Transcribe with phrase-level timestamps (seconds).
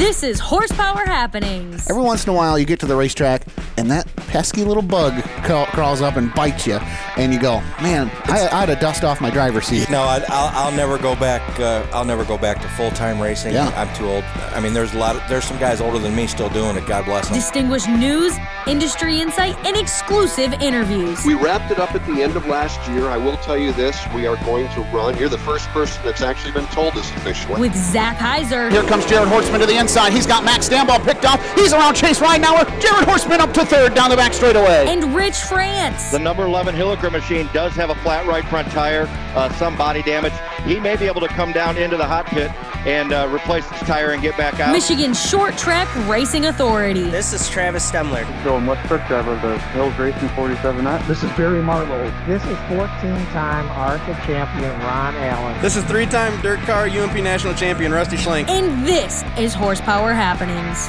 [0.00, 1.90] This is Horsepower Happenings.
[1.90, 3.44] Every once in a while, you get to the racetrack,
[3.80, 6.74] and that pesky little bug crawl- crawls up and bites you,
[7.16, 10.22] and you go, "Man, I, I had to dust off my driver's seat." No, I,
[10.28, 11.40] I'll, I'll never go back.
[11.58, 13.54] Uh, I'll never go back to full time racing.
[13.54, 13.68] Yeah.
[13.70, 14.22] I'm too old.
[14.54, 15.16] I mean, there's a lot.
[15.16, 16.86] Of, there's some guys older than me still doing it.
[16.86, 17.36] God bless them.
[17.36, 18.36] Distinguished news,
[18.66, 21.24] industry insight, and exclusive interviews.
[21.24, 23.06] We wrapped it up at the end of last year.
[23.08, 25.16] I will tell you this: we are going to run.
[25.16, 27.58] You're the first person that's actually been told this officially.
[27.58, 30.12] With Zach Heiser, Here comes Jared Horseman to the inside.
[30.12, 31.40] He's got Max Stambaugh picked off.
[31.54, 32.66] He's around Chase Ridenauer.
[32.80, 34.86] Jared Horseman up to third down the back straightaway.
[34.88, 36.10] and Rich France.
[36.10, 39.06] The number 11 Hilliker machine does have a flat right front tire,
[39.36, 40.32] uh, some body damage.
[40.64, 42.50] He may be able to come down into the hot pit
[42.84, 44.72] and uh, replace his tire and get back out.
[44.72, 47.04] Michigan Short Track Racing Authority.
[47.10, 48.24] This is Travis Stemler.
[48.42, 51.06] Going West Truck Driver of the Hills Racing 47 Knot.
[51.06, 52.10] This is Barry Marlowe.
[52.26, 55.62] This is 14-time ARCA champion Ron Allen.
[55.62, 58.48] This is three-time dirt car UMP national champion Rusty Schlenk.
[58.48, 60.88] And this is Horsepower Happenings.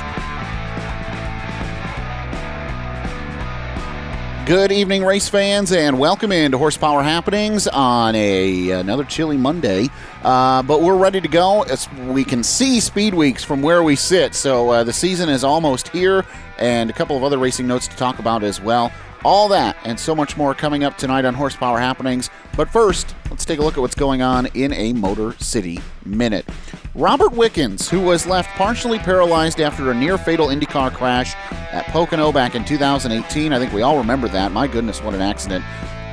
[4.51, 9.87] Good evening, race fans, and welcome into Horsepower Happenings on a another chilly Monday.
[10.23, 11.61] Uh, but we're ready to go.
[11.61, 15.45] As we can see Speed Weeks from where we sit, so uh, the season is
[15.45, 16.25] almost here,
[16.57, 18.91] and a couple of other racing notes to talk about as well.
[19.23, 22.29] All that and so much more coming up tonight on Horsepower Happenings.
[22.57, 26.45] But first, let's take a look at what's going on in a Motor City Minute.
[26.93, 31.35] Robert Wickens, who was left partially paralyzed after a near fatal IndyCar crash
[31.71, 34.51] at Pocono back in 2018, I think we all remember that.
[34.51, 35.63] My goodness, what an accident.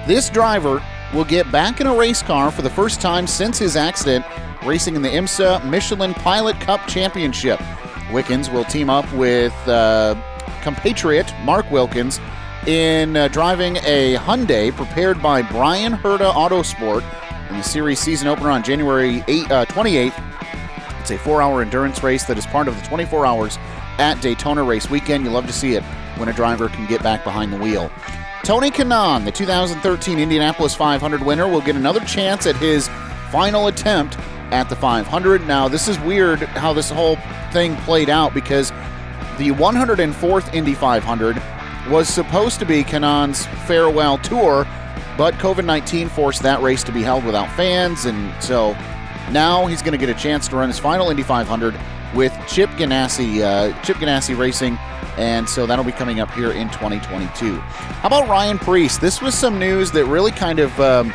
[0.06, 0.80] This driver
[1.12, 4.24] will get back in a race car for the first time since his accident,
[4.64, 7.60] racing in the IMSA Michelin Pilot Cup Championship.
[8.12, 10.14] Wickens will team up with uh,
[10.62, 12.20] compatriot Mark Wilkins
[12.68, 17.02] in uh, driving a Hyundai prepared by Bryan Herta Autosport
[17.50, 20.24] in the series season opener on January 8, uh, 28th.
[21.10, 23.56] It's a four hour endurance race that is part of the 24 hours
[23.96, 25.24] at Daytona race weekend.
[25.24, 25.82] You love to see it
[26.18, 27.90] when a driver can get back behind the wheel.
[28.42, 32.88] Tony Kanaan, the 2013 Indianapolis 500 winner, will get another chance at his
[33.30, 34.18] final attempt
[34.50, 35.46] at the 500.
[35.46, 37.16] Now, this is weird how this whole
[37.52, 38.68] thing played out because
[39.38, 41.42] the 104th Indy 500
[41.88, 44.66] was supposed to be Kanaan's farewell tour,
[45.16, 48.76] but COVID 19 forced that race to be held without fans, and so
[49.32, 51.78] now he's going to get a chance to run his final Indy 500
[52.14, 54.76] with Chip Ganassi, uh, Chip Ganassi Racing,
[55.16, 57.56] and so that'll be coming up here in 2022.
[57.58, 58.98] How about Ryan Preece?
[58.98, 61.12] This was some news that really kind of um,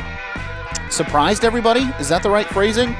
[0.90, 1.82] surprised everybody.
[1.98, 2.94] Is that the right phrasing?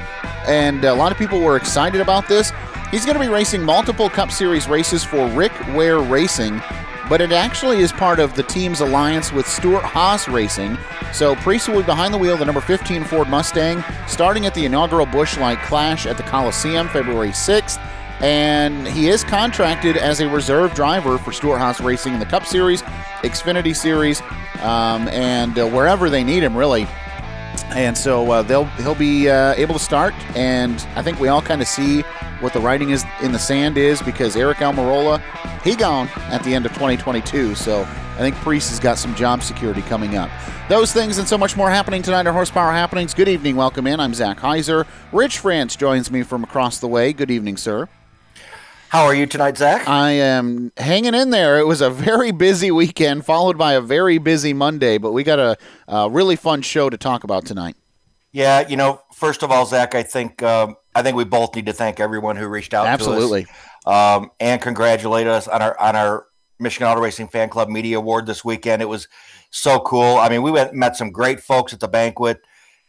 [0.47, 2.51] And a lot of people were excited about this.
[2.91, 6.61] He's going to be racing multiple Cup Series races for Rick Ware Racing,
[7.09, 10.77] but it actually is part of the team's alliance with Stewart-Haas Racing.
[11.13, 14.65] So Preece will be behind the wheel the number 15 Ford Mustang, starting at the
[14.65, 17.79] inaugural Busch Light Clash at the Coliseum February 6th.
[18.21, 22.81] And he is contracted as a reserve driver for Stewart-Haas Racing in the Cup Series,
[23.21, 24.21] Xfinity Series,
[24.61, 26.87] um, and uh, wherever they need him, really.
[27.69, 31.41] And so uh, they'll he'll be uh, able to start, and I think we all
[31.41, 32.03] kind of see
[32.45, 35.19] what the writing is in the sand is because Aric Almirola,
[35.63, 37.55] he gone at the end of 2022.
[37.55, 40.29] So I think Preece has got some job security coming up.
[40.69, 43.15] Those things and so much more happening tonight on Horsepower Happenings.
[43.15, 43.99] Good evening, welcome in.
[43.99, 44.85] I'm Zach Heiser.
[45.11, 47.13] Rich France joins me from across the way.
[47.13, 47.89] Good evening, sir.
[48.89, 49.87] How are you tonight, Zach?
[49.87, 51.57] I am hanging in there.
[51.57, 55.39] It was a very busy weekend, followed by a very busy Monday, but we got
[55.39, 55.57] a,
[55.87, 57.75] a really fun show to talk about tonight.
[58.31, 61.65] Yeah, you know, first of all, Zach, I think um, I think we both need
[61.65, 63.43] to thank everyone who reached out Absolutely.
[63.43, 67.67] to us um, and congratulate us on our on our Michigan Auto Racing Fan Club
[67.67, 68.81] Media Award this weekend.
[68.81, 69.09] It was
[69.51, 70.17] so cool.
[70.17, 72.41] I mean, we went, met some great folks at the banquet.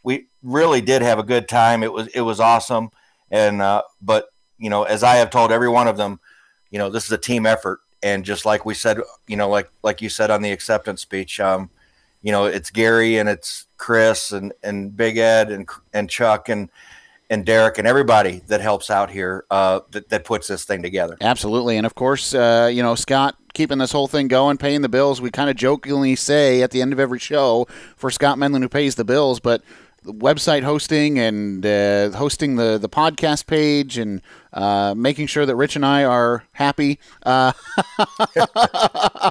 [0.04, 1.82] We really did have a good time.
[1.82, 2.90] It was it was awesome.
[3.30, 4.28] And uh, but
[4.58, 6.20] you know, as I have told every one of them,
[6.70, 7.80] you know, this is a team effort.
[8.02, 11.40] And just like we said, you know, like like you said on the acceptance speech,
[11.40, 11.70] um,
[12.22, 16.70] you know, it's Gary and it's Chris and and Big Ed and and Chuck and
[17.28, 21.16] and Derek and everybody that helps out here uh, that, that puts this thing together.
[21.20, 21.76] Absolutely.
[21.76, 25.20] And of course, uh, you know, Scott keeping this whole thing going, paying the bills.
[25.20, 28.68] We kind of jokingly say at the end of every show for Scott Menlin who
[28.68, 29.62] pays the bills, but
[30.06, 34.22] website hosting and uh, hosting the, the podcast page and
[34.52, 36.98] uh, making sure that Rich and I are happy.
[37.22, 37.52] Uh,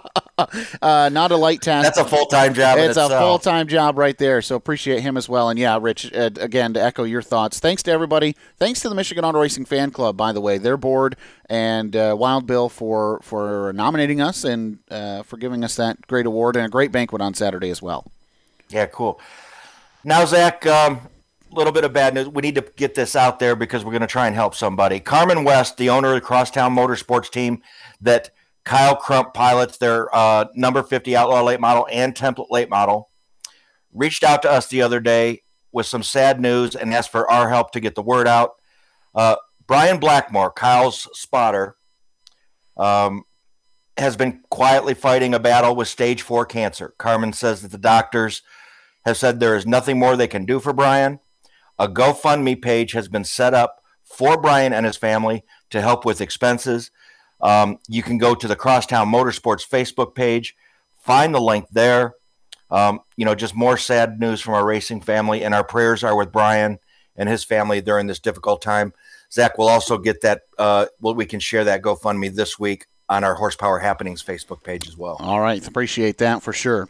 [0.82, 1.86] uh, not a light task.
[1.86, 2.78] That's a full time job.
[2.78, 4.42] It's a full time job right there.
[4.42, 5.50] So appreciate him as well.
[5.50, 7.60] And yeah, Rich, uh, again, to echo your thoughts.
[7.60, 8.36] Thanks to everybody.
[8.58, 11.16] Thanks to the Michigan Auto Racing Fan Club, by the way, their board
[11.50, 16.26] and uh, Wild Bill for for nominating us and uh, for giving us that great
[16.26, 18.12] award and a great banquet on Saturday as well.
[18.70, 19.20] Yeah, cool.
[20.08, 21.00] Now, Zach, um,
[21.52, 22.30] a little bit of bad news.
[22.30, 25.00] We need to get this out there because we're going to try and help somebody.
[25.00, 27.64] Carmen West, the owner of the Crosstown Motorsports team
[28.02, 28.30] that
[28.66, 33.10] Kyle Crump pilots, their uh, number 50 Outlaw late model and template late model,
[33.96, 35.42] reached out to us the other day
[35.72, 38.52] with some sad news and asked for our help to get the word out.
[39.16, 41.78] Uh, Brian Blackmore, Kyle's spotter,
[42.78, 43.24] um,
[43.98, 46.94] has been quietly fighting a battle with stage four cancer.
[47.00, 48.44] Carmen says that the doctors
[49.06, 51.20] have said there is nothing more they can do for Brian.
[51.78, 56.22] A GoFundMe page has been set up for Brian and his family to help with
[56.22, 56.92] expenses.
[57.42, 60.56] Um, you can go to the Crosstown Motorsports Facebook page,
[61.04, 62.16] find the link there.
[62.72, 66.16] Um, you know, just more sad news from our racing family, and our prayers are
[66.16, 66.80] with Brian
[67.16, 68.94] and his family during this difficult time.
[69.32, 70.42] Zach will also get that.
[70.58, 74.88] Uh, well, we can share that GoFundMe this week on our Horsepower Happenings Facebook page
[74.88, 75.18] as well.
[75.20, 76.90] All right, appreciate that for sure.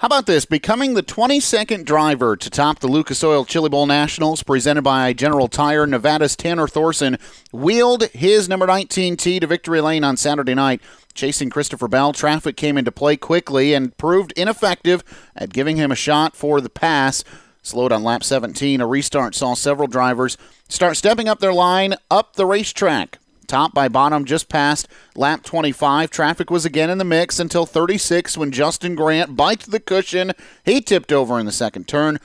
[0.00, 0.46] How about this?
[0.46, 5.46] Becoming the 22nd driver to top the Lucas Oil Chili Bowl Nationals, presented by General
[5.46, 7.18] Tire, Nevada's Tanner Thorson
[7.52, 10.80] wheeled his number 19 T to victory lane on Saturday night.
[11.12, 15.04] Chasing Christopher Bell, traffic came into play quickly and proved ineffective
[15.36, 17.22] at giving him a shot for the pass.
[17.60, 22.36] Slowed on lap 17, a restart saw several drivers start stepping up their line up
[22.36, 23.18] the racetrack.
[23.50, 24.86] Top by bottom just past
[25.16, 26.08] lap 25.
[26.08, 30.30] Traffic was again in the mix until 36 when Justin Grant biked the cushion.
[30.64, 32.20] He tipped over in the second turn.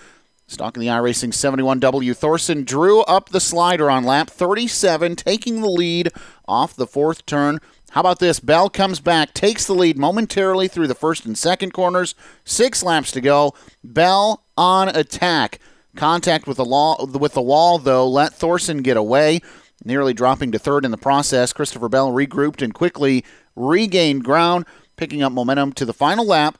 [0.46, 6.10] Stalking the iRacing 71W, Thorson drew up the slider on lap 37, taking the lead
[6.48, 7.58] off the fourth turn.
[7.90, 8.40] How about this?
[8.40, 12.14] Bell comes back, takes the lead momentarily through the first and second corners.
[12.44, 13.56] Six laps to go.
[13.84, 15.58] Bell on attack.
[15.96, 19.42] Contact with the, law, with the wall, though, let Thorson get away
[19.84, 21.54] nearly dropping to third in the process.
[21.54, 23.24] Christopher Bell regrouped and quickly
[23.56, 26.58] regained ground, picking up momentum to the final lap.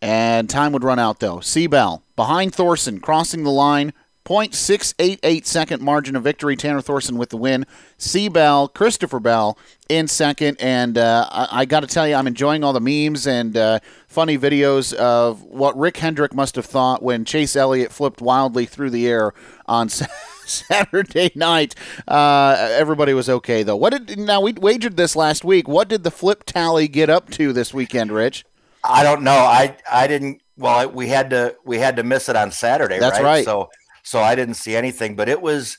[0.00, 1.40] And time would run out, though.
[1.40, 1.66] C.
[1.66, 3.92] Bell behind Thorson, crossing the line.
[4.24, 6.56] 0.688 second margin of victory.
[6.56, 7.66] Tanner Thorson with the win.
[7.98, 8.30] C.
[8.30, 9.58] Bell, Christopher Bell
[9.90, 10.56] in second.
[10.60, 13.80] And uh, I, I got to tell you, I'm enjoying all the memes and uh,
[14.08, 18.90] funny videos of what Rick Hendrick must have thought when Chase Elliott flipped wildly through
[18.90, 19.34] the air
[19.66, 20.14] on Saturday
[21.34, 21.74] night.
[22.06, 23.76] Uh, everybody was okay though.
[23.76, 25.68] What did now we wagered this last week?
[25.68, 28.44] What did the flip tally get up to this weekend, Rich?
[28.82, 29.32] I don't know.
[29.32, 30.42] I I didn't.
[30.56, 32.98] Well, we had to we had to miss it on Saturday.
[32.98, 33.24] That's right.
[33.24, 33.44] right.
[33.44, 33.70] So
[34.02, 35.78] so I didn't see anything, but it was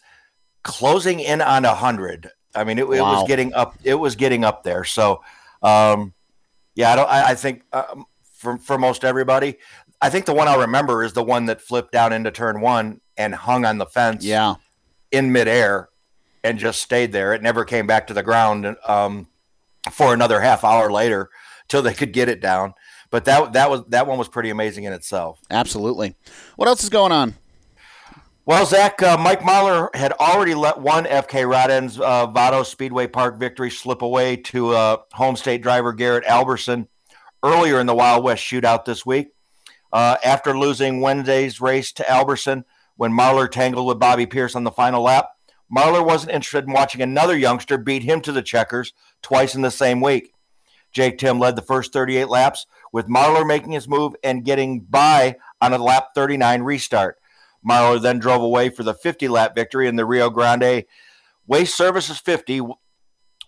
[0.64, 2.32] closing in on a hundred.
[2.56, 2.96] I mean, it, wow.
[2.96, 3.76] it, was getting up.
[3.84, 4.84] It was getting up there.
[4.84, 5.22] So,
[5.62, 6.14] um,
[6.74, 7.10] yeah, I don't.
[7.10, 9.58] I, I think um, for for most everybody,
[10.02, 13.00] I think the one I remember is the one that flipped down into turn one
[13.18, 14.24] and hung on the fence.
[14.24, 14.56] Yeah.
[15.12, 15.90] In midair,
[16.44, 17.34] and just stayed there.
[17.34, 19.28] It never came back to the ground um,
[19.92, 21.30] for another half hour later
[21.68, 22.74] till they could get it down.
[23.10, 25.40] But that that was that one was pretty amazing in itself.
[25.50, 26.16] Absolutely.
[26.56, 27.36] What else is going on?
[28.48, 33.08] Well, Zach, uh, Mike Marlar had already let one FK Rod Ends uh, Vado Speedway
[33.08, 36.88] Park victory slip away to uh, home state driver Garrett Alberson
[37.44, 39.30] earlier in the Wild West shootout this week.
[39.92, 42.66] Uh, after losing Wednesday's race to Alberson,
[42.98, 45.30] when Marlar tangled with Bobby Pierce on the final lap.
[45.76, 49.72] Marlar wasn't interested in watching another youngster beat him to the checkers twice in the
[49.72, 50.32] same week.
[50.92, 55.36] Jake Timm led the first 38 laps, with Marlar making his move and getting by
[55.60, 57.18] on a lap 39 restart.
[57.68, 60.86] Marlar then drove away for the 50 lap victory in the Rio Grande
[61.48, 62.62] Waste Services 50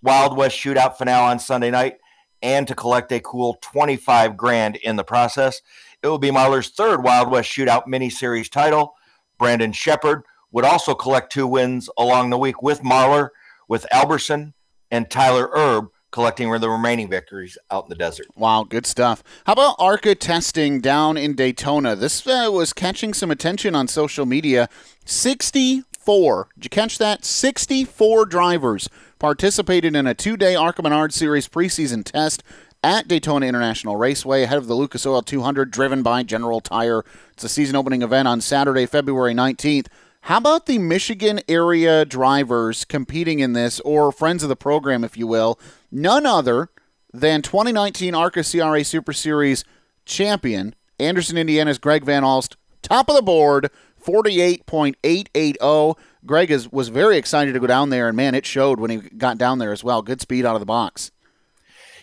[0.01, 1.97] Wild West Shootout finale on Sunday night
[2.41, 5.61] and to collect a cool 25 grand in the process.
[6.03, 8.96] It will be Marlar's third Wild West Shootout mini series title
[9.37, 13.29] Brandon Sheppard would also collect two wins along the week with Marlar,
[13.67, 14.53] with Alberson
[14.89, 18.27] and Tyler Erb collecting the remaining victories out in the desert.
[18.35, 19.23] Wow, good stuff.
[19.45, 21.95] How about ARCA testing down in Daytona?
[21.95, 24.69] This uh, was catching some attention on social media.
[25.05, 26.49] 64.
[26.55, 27.25] Did you catch that?
[27.25, 28.89] 64 drivers
[29.19, 32.41] participated in a two day ARCA Menard Series preseason test
[32.83, 37.03] at Daytona International Raceway ahead of the Lucas Oil 200 driven by General Tire.
[37.37, 39.89] It's a season opening event on Saturday, February 19th.
[40.21, 45.15] How about the Michigan area drivers competing in this, or friends of the program, if
[45.15, 45.59] you will?
[45.91, 46.69] None other
[47.13, 49.63] than 2019 ARCA CRA Super Series
[50.03, 53.69] champion, Anderson, Indiana's Greg Van Alst, top of the board,
[54.03, 55.95] 48.880.
[56.25, 58.97] Greg is, was very excited to go down there, and man, it showed when he
[58.97, 60.01] got down there as well.
[60.01, 61.11] Good speed out of the box.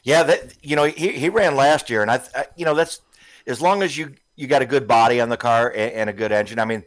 [0.04, 3.00] Yeah, that you know he, he ran last year, and I, I, you know that's
[3.48, 6.12] as long as you you got a good body on the car and, and, a
[6.12, 6.58] good engine.
[6.58, 6.84] I mean,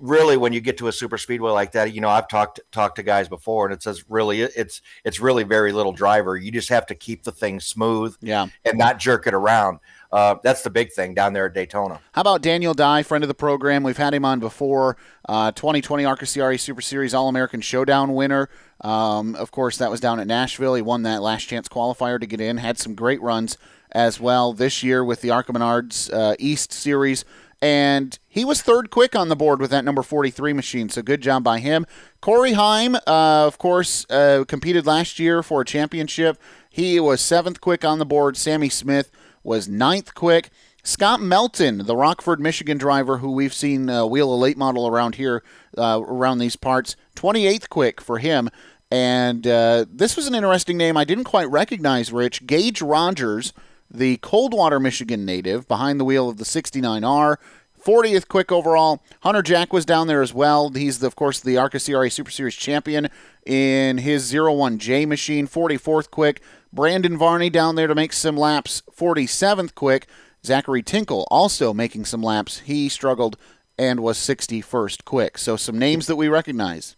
[0.00, 2.96] really when you get to a super speedway like that, you know, I've talked talked
[2.96, 6.36] to guys before, and it says really it's it's really very little driver.
[6.36, 8.46] You just have to keep the thing smooth, Yeah.
[8.64, 9.78] and not jerk it around.
[10.12, 12.00] Uh, that's the big thing down there at Daytona.
[12.12, 13.82] How about Daniel Dye, friend of the program?
[13.82, 14.96] We've had him on before.
[15.28, 18.48] Uh, 2020 ARCA CRA Super Series All American Showdown winner.
[18.80, 20.74] Um, of course, that was down at Nashville.
[20.74, 22.58] He won that last chance qualifier to get in.
[22.58, 23.58] Had some great runs
[23.94, 27.24] as well this year with the ARCA Menards uh, East Series.
[27.62, 30.90] And he was third quick on the board with that number 43 machine.
[30.90, 31.86] So good job by him.
[32.20, 33.00] Corey Heim, uh,
[33.46, 36.38] of course, uh, competed last year for a championship.
[36.68, 38.36] He was seventh quick on the board.
[38.36, 39.10] Sammy Smith
[39.42, 40.50] was ninth quick.
[40.82, 45.14] Scott Melton, the Rockford, Michigan driver who we've seen uh, wheel a late model around
[45.14, 45.42] here,
[45.78, 48.50] uh, around these parts, 28th quick for him.
[48.90, 52.46] And uh, this was an interesting name I didn't quite recognize, Rich.
[52.46, 53.54] Gage Rogers,
[53.94, 57.36] the Coldwater, Michigan native, behind the wheel of the 69R.
[57.84, 59.02] 40th quick overall.
[59.20, 60.70] Hunter Jack was down there as well.
[60.70, 63.08] He's, the, of course, the ARCA CRA Super Series champion
[63.44, 65.46] in his 01J machine.
[65.46, 66.40] 44th quick.
[66.72, 68.82] Brandon Varney down there to make some laps.
[68.90, 70.06] 47th quick.
[70.44, 72.60] Zachary Tinkle also making some laps.
[72.60, 73.36] He struggled
[73.78, 75.38] and was 61st quick.
[75.38, 76.96] So some names that we recognize.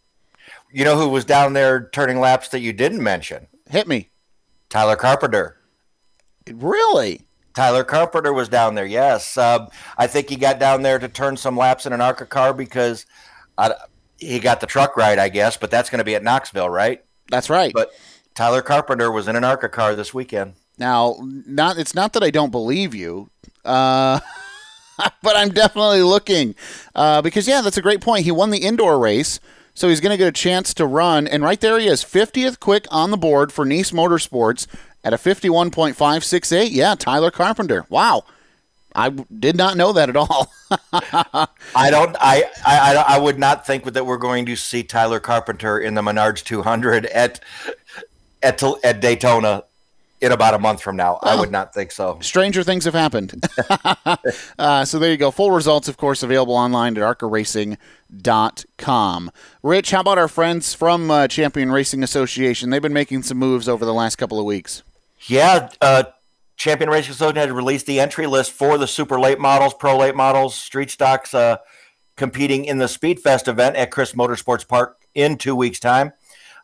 [0.73, 3.49] You know who was down there turning laps that you didn't mention?
[3.69, 4.11] Hit me.
[4.69, 5.59] Tyler Carpenter.
[6.53, 7.27] Really?
[7.55, 8.85] Tyler Carpenter was down there.
[8.85, 12.27] Yes, um, I think he got down there to turn some laps in an ARCA
[12.27, 13.07] car because
[13.57, 13.73] I,
[14.19, 15.57] he got the truck right, I guess.
[15.57, 17.03] But that's going to be at Knoxville, right?
[17.31, 17.73] That's right.
[17.75, 17.93] But
[18.35, 20.55] Tyler Carpenter was in an ARCA car this weekend.
[20.79, 23.31] Now, not it's not that I don't believe you,
[23.65, 24.21] uh,
[25.23, 26.55] but I'm definitely looking
[26.95, 28.25] uh, because yeah, that's a great point.
[28.25, 29.41] He won the indoor race,
[29.73, 32.61] so he's going to get a chance to run, and right there he is, 50th
[32.61, 34.67] quick on the board for Nice Motorsports
[35.07, 36.69] at a 51.568.
[36.73, 37.87] Yeah, Tyler Carpenter.
[37.89, 38.25] Wow.
[38.93, 40.51] I did not know that at all.
[40.93, 42.17] I don't.
[42.19, 46.01] I, I I would not think that we're going to see Tyler Carpenter in the
[46.01, 47.41] Menards 200 at
[48.43, 49.65] at at Daytona
[50.21, 51.21] in about a month from now.
[51.23, 52.19] I would not think so.
[52.23, 53.45] Stranger things have happened.
[54.59, 55.31] uh, so there you go.
[55.31, 59.31] Full results, of course, available online at arcaracing.com.
[59.63, 62.71] Rich, how about our friends from uh, Champion Racing Association?
[62.71, 64.83] They've been making some moves over the last couple of weeks.
[65.21, 66.05] Yeah, uh,
[66.57, 70.15] Champion Racing Association had released the entry list for the super late models, pro late
[70.15, 71.59] models, street stocks uh,
[72.17, 76.13] competing in the Speedfest event at Crisp Motorsports Park in two weeks' time.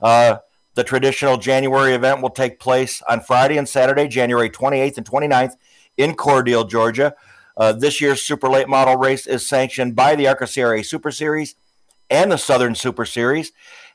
[0.00, 0.38] Uh,
[0.74, 5.52] the traditional January event will take place on Friday and Saturday, January 28th and 29th
[5.98, 7.14] in Cordele, Georgia.
[7.56, 11.54] Uh, this year's super late model race is sanctioned by the ARCA CRA Super Series
[12.08, 13.52] and the Southern Super Series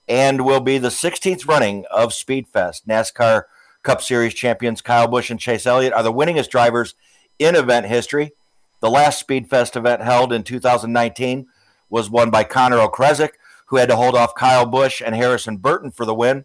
[0.08, 2.86] and will be the 16th running of Speedfest.
[2.88, 3.44] NASCAR
[3.88, 6.94] Cup Series champions Kyle Busch and Chase Elliott are the winningest drivers
[7.40, 8.34] in event history.
[8.82, 11.48] The last Speedfest event held in 2019
[11.90, 13.36] was won by Connor Okrzesik,
[13.68, 16.44] who had to hold off Kyle Busch and Harrison Burton for the win.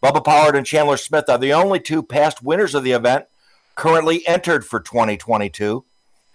[0.00, 3.24] Bubba Pollard and Chandler Smith are the only two past winners of the event
[3.74, 5.84] currently entered for 2022.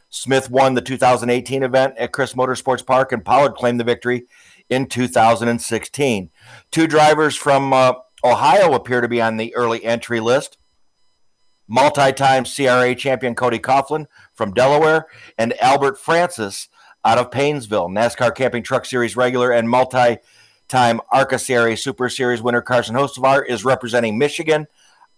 [0.09, 4.25] Smith won the 2018 event at Crisp Motorsports Park, and Pollard claimed the victory
[4.69, 6.29] in 2016.
[6.71, 7.93] Two drivers from uh,
[8.23, 10.57] Ohio appear to be on the early entry list.
[11.67, 16.67] Multi time CRA champion Cody Coughlin from Delaware and Albert Francis
[17.03, 17.89] out of Painesville.
[17.89, 20.17] NASCAR Camping Truck Series regular and multi
[20.67, 21.39] time ARCA
[21.77, 24.67] Super Series winner Carson Hocevar is representing Michigan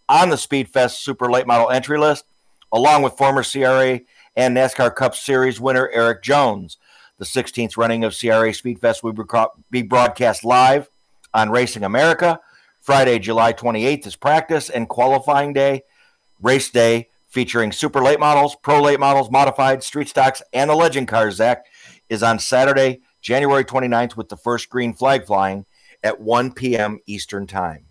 [0.08, 2.26] on the Speedfest Super Late Model entry list,
[2.72, 4.02] along with former CRA
[4.36, 6.78] and NASCAR Cup Series winner Erik Jones.
[7.18, 9.14] The 16th running of CRA Speedfest will
[9.70, 10.90] be broadcast live
[11.34, 12.40] on Racing America.
[12.84, 15.84] Friday, July 28th is practice and qualifying day,
[16.42, 21.08] race day featuring super late models, pro late models, modified, street stocks, and the legend
[21.08, 21.66] cars, Zach,
[22.10, 25.66] is on Saturday, January 29th with the first green flag flying
[26.04, 27.00] at 1 p.m.
[27.06, 27.86] Eastern Time.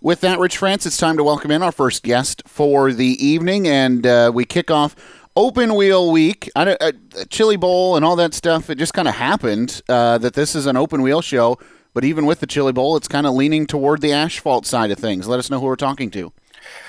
[0.00, 3.68] With that, Rich France, it's time to welcome in our first guest for the evening,
[3.68, 4.96] and uh, we kick off
[5.36, 6.92] Open Wheel Week, I, uh,
[7.28, 8.70] Chili Bowl, and all that stuff.
[8.70, 11.58] It just kind of happened uh, that this is an open wheel show,
[11.94, 14.98] but even with the Chili Bowl, it's kind of leaning toward the asphalt side of
[14.98, 15.28] things.
[15.28, 16.32] Let us know who we're talking to.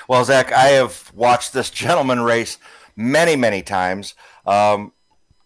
[0.07, 2.57] Well, Zach, I have watched this gentleman race
[2.95, 4.15] many, many times.
[4.45, 4.93] Um,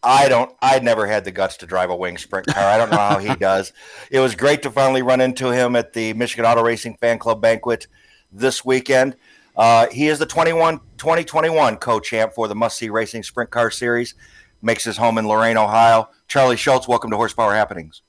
[0.03, 0.55] I don't.
[0.61, 2.63] I'd never had the guts to drive a wing sprint car.
[2.63, 3.73] I don't know how he does.
[4.11, 7.41] It was great to finally run into him at the Michigan Auto Racing Fan Club
[7.41, 7.87] banquet
[8.31, 9.15] this weekend.
[9.55, 14.13] Uh, he is the 21, 2021 co-champ for the Must See Racing Sprint Car Series.
[14.61, 16.09] Makes his home in Lorain, Ohio.
[16.27, 18.01] Charlie Schultz, welcome to Horsepower Happenings.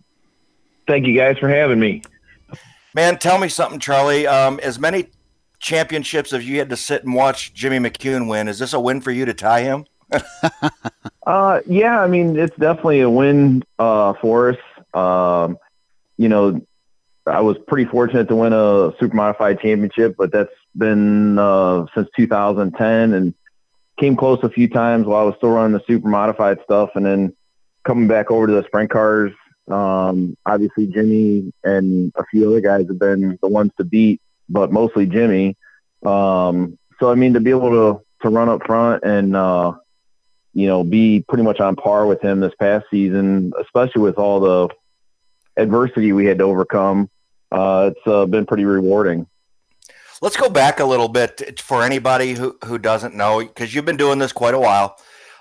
[0.89, 2.03] Thank you guys for having me.
[2.95, 4.27] Man, tell me something, Charlie.
[4.27, 5.11] Um, as many
[5.61, 9.03] championships as you had to sit and watch Jimmy McCune win, is this a win
[9.03, 9.85] for you to tie him?
[11.27, 14.59] uh, yeah, I mean, it's definitely a win uh, for us.
[14.95, 15.59] Um,
[16.17, 16.61] you know,
[17.27, 22.09] I was pretty fortunate to win a super modified championship, but that's been uh, since
[22.17, 23.35] 2010 and
[24.01, 26.91] came close a few times while I was still running the super modified stuff.
[26.95, 27.37] And then
[27.85, 29.33] coming back over to the sprint cars,
[29.71, 34.73] um, obviously Jimmy and a few other guys have been the ones to beat, but
[34.73, 35.57] mostly Jimmy.
[36.05, 39.73] Um, so, I mean, to be able to, to run up front and, uh,
[40.55, 44.41] you know, be pretty much on par with him this past season, especially with all
[44.41, 44.69] the
[45.57, 47.09] adversity we had to overcome.
[47.53, 49.27] Uh, it's uh, been pretty rewarding.
[50.21, 53.97] Let's go back a little bit for anybody who, who doesn't know, because you've been
[53.97, 54.97] doing this quite a while.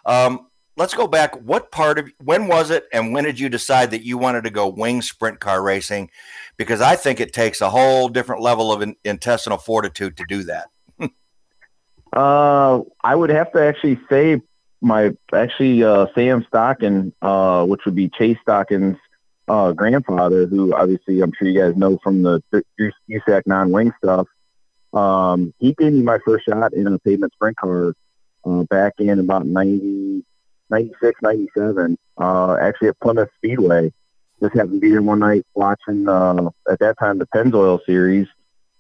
[0.05, 1.35] Um, let's go back.
[1.41, 4.49] What part of when was it, and when did you decide that you wanted to
[4.49, 6.09] go wing sprint car racing?
[6.55, 10.43] Because I think it takes a whole different level of in, intestinal fortitude to do
[10.43, 10.67] that.
[12.13, 14.41] uh, I would have to actually say
[14.81, 18.97] my actually uh, Sam Stockon, uh, which would be Chase Stockon's
[19.47, 22.41] uh, grandfather, who obviously I'm sure you guys know from the
[23.09, 24.27] USAC non-wing stuff.
[24.93, 27.93] Um, he gave me my first shot in a pavement sprint car
[28.45, 30.23] uh, back in about 90,
[30.69, 33.91] 96, 97, uh, actually at Plymouth Speedway.
[34.41, 38.27] Just happened to be there one night watching, uh, at that time, the Pennzoil series.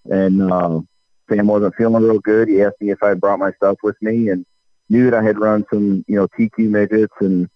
[0.05, 0.81] And uh,
[1.29, 2.47] Sam wasn't feeling real good.
[2.47, 4.45] He asked me if I brought my stuff with me and
[4.89, 7.49] knew that I had run some, you know, TQ midgets and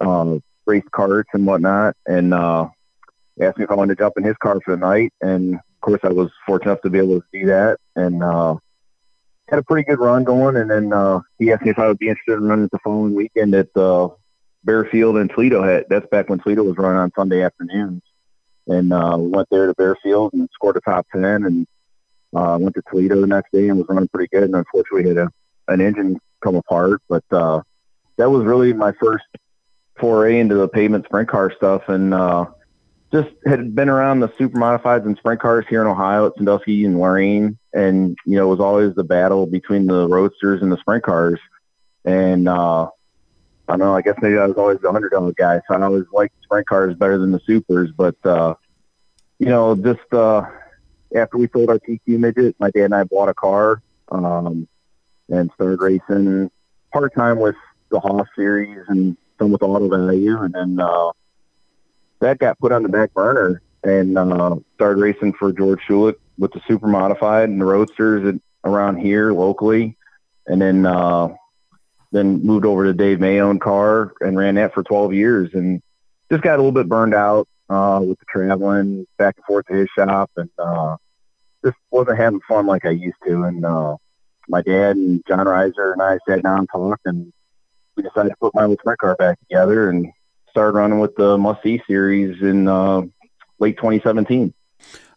[0.00, 1.96] uh, raced carts and whatnot.
[2.06, 2.68] And uh,
[3.40, 5.12] asked me if I wanted to jump in his car for the night.
[5.20, 7.78] And, of course, I was fortunate enough to be able to do that.
[7.94, 8.56] And uh,
[9.48, 11.98] had a pretty good run going, and then uh, he asked me if I would
[11.98, 14.08] be interested in running the following weekend at uh,
[14.64, 15.62] Baer Field and Toledo.
[15.62, 18.02] Had, that's back when Toledo was running on Sunday afternoons,
[18.66, 21.66] and uh, we went there to Baer Field and scored a top ten, and
[22.34, 24.44] uh, went to Toledo the next day and was running pretty good.
[24.44, 25.30] And unfortunately, had a,
[25.68, 27.60] an engine come apart, but uh,
[28.16, 29.24] that was really my first
[29.98, 32.46] foray into the pavement sprint car stuff, and uh,
[33.14, 36.84] just had been around the super modifieds and sprint cars here in Ohio at Sandusky
[36.84, 40.76] and Lorain, and you know it was always the battle between the roadsters and the
[40.78, 41.38] sprint cars.
[42.04, 42.88] And uh, I
[43.68, 46.34] don't know, I guess maybe I was always the underdog guy, so I always liked
[46.42, 47.92] sprint cars better than the supers.
[47.96, 48.54] But uh,
[49.38, 50.42] you know, just uh,
[51.14, 53.80] after we sold our TQ midget, my dad and I bought a car
[54.10, 54.66] um,
[55.28, 56.50] and started racing
[56.92, 57.56] part time with
[57.90, 60.80] the Hoff series and some with Auto Value, and then.
[60.80, 61.12] Uh,
[62.24, 63.60] that got put on the back burner.
[63.82, 68.96] And uh, started racing for George Schulich with the super modified and the roadsters around
[68.96, 69.98] here locally,
[70.46, 71.28] and then uh,
[72.10, 75.82] then moved over to Dave Mayone car and ran that for 12 years, and
[76.32, 79.74] just got a little bit burned out uh, with the traveling back and forth to
[79.74, 80.96] his shop, and uh,
[81.62, 83.42] just wasn't having fun like I used to.
[83.42, 83.96] And uh,
[84.48, 87.30] my dad and John Reiser and I sat down and talked, and
[87.96, 90.10] we decided to put my little sprint car back together and
[90.54, 93.02] started running with the Must See series in uh,
[93.58, 94.54] late 2017.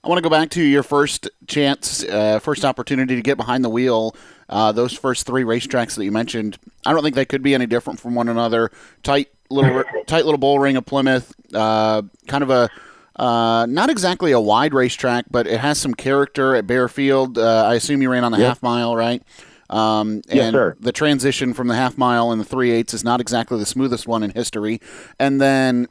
[0.04, 3.64] I want to go back to your first chance, uh, first opportunity to get behind
[3.64, 4.16] the wheel.
[4.50, 7.68] Uh, those first three racetracks that you mentioned, I don't think they could be any
[7.68, 8.72] different from one another.
[9.04, 12.68] Tight little, tight little bull ring of Plymouth, uh, kind of a
[13.18, 17.38] uh, not exactly a wide racetrack, but it has some character at Baer Field.
[17.38, 18.48] Uh, I assume you ran on the yep.
[18.48, 19.22] half mile, right?
[19.70, 20.78] Um, and yes, sir.
[20.80, 24.08] the transition from the half mile and the three eighths is not exactly the smoothest
[24.08, 24.80] one in history.
[25.20, 25.88] And then,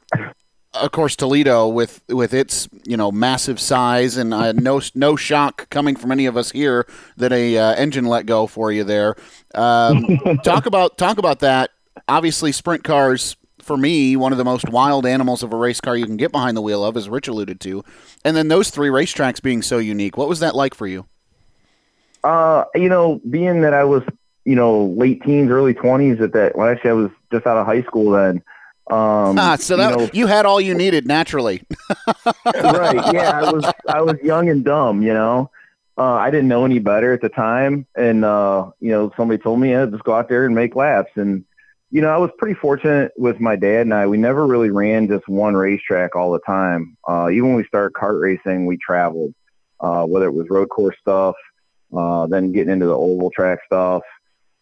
[0.72, 5.68] of course, Toledo with with its you know massive size and uh, no no shock
[5.70, 6.86] coming from any of us here
[7.16, 9.16] that a uh, engine let go for you there.
[9.54, 11.70] Um, talk about talk about that.
[12.08, 13.36] Obviously, sprint cars
[13.66, 16.30] for me, one of the most wild animals of a race car you can get
[16.30, 17.82] behind the wheel of, as Rich alluded to.
[18.24, 20.16] And then those three racetracks being so unique.
[20.16, 21.06] What was that like for you?
[22.26, 24.02] Uh, you know, being that I was,
[24.44, 26.56] you know, late teens, early twenties at that.
[26.56, 28.42] Well, actually, I was just out of high school then.
[28.88, 31.62] Um, ah, so that you, know, you had all you needed naturally.
[32.44, 32.96] right?
[33.14, 35.02] Yeah, I was I was young and dumb.
[35.02, 35.52] You know,
[35.96, 39.60] uh, I didn't know any better at the time, and uh, you know, somebody told
[39.60, 41.12] me, yeah, just go out there and make laps.
[41.14, 41.44] And
[41.92, 44.08] you know, I was pretty fortunate with my dad and I.
[44.08, 46.96] We never really ran just one racetrack all the time.
[47.08, 49.32] Uh, even when we started kart racing, we traveled,
[49.78, 51.36] uh, whether it was road course stuff,
[51.96, 54.02] uh, then getting into the oval track stuff.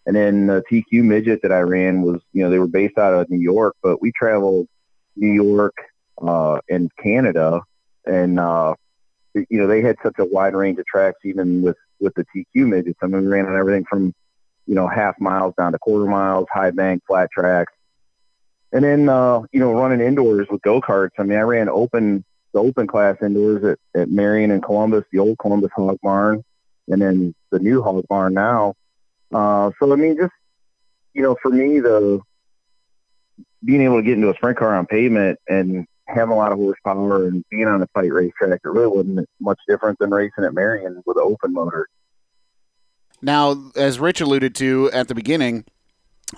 [0.07, 3.15] And then the TQ midget that I ran was, you know, they were based out
[3.15, 4.69] of New York, but we traveled
[5.17, 5.75] New York
[6.23, 7.63] uh, and Canada.
[8.07, 8.75] And, uh,
[9.35, 12.69] you know, they had such a wide range of tracks, even with, with the TQ
[12.69, 12.99] midgets.
[13.03, 14.15] I mean, we ran on everything from,
[14.67, 17.73] you know, half miles down to quarter miles, high bank, flat tracks.
[18.73, 21.11] And then, uh, you know, running indoors with go-karts.
[21.19, 25.21] I mean, I ran open, the open class indoors at, at Marion and Columbus, the
[25.21, 26.45] old Columbus Hog Barn
[26.89, 28.75] and then the new hog barn now.
[29.33, 30.33] Uh, so I mean, just
[31.13, 32.21] you know, for me, the
[33.65, 36.59] being able to get into a sprint car on pavement and having a lot of
[36.59, 40.53] horsepower and being on a tight racetrack, it really wasn't much different than racing at
[40.53, 41.89] Marion with an open motor.
[43.23, 45.65] Now, as Rich alluded to at the beginning,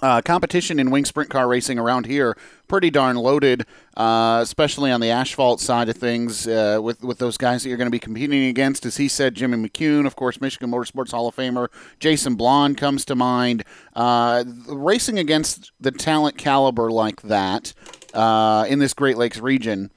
[0.03, 2.37] uh, competition in wing sprint car racing around here
[2.69, 3.65] pretty darn loaded,
[3.97, 7.79] uh, especially on the asphalt side of things uh, with with those guys that you're
[7.79, 8.85] going to be competing against.
[8.85, 11.69] As he said, Jimmy McCune, of course, Michigan Motorsports Hall of Famer,
[12.01, 13.65] Jason Blonde comes to mind.
[13.95, 17.73] Uh, racing against the talent caliber like that
[18.13, 19.91] uh, in this Great Lakes region,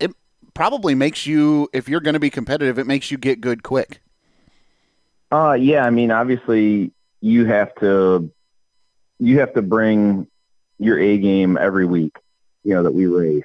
[0.00, 0.10] it
[0.54, 4.00] probably makes you, if you're going to be competitive, it makes you get good quick.
[5.30, 8.30] Uh, yeah, I mean, obviously you have to
[9.18, 10.26] you have to bring
[10.78, 12.16] your A game every week,
[12.64, 13.44] you know, that we race.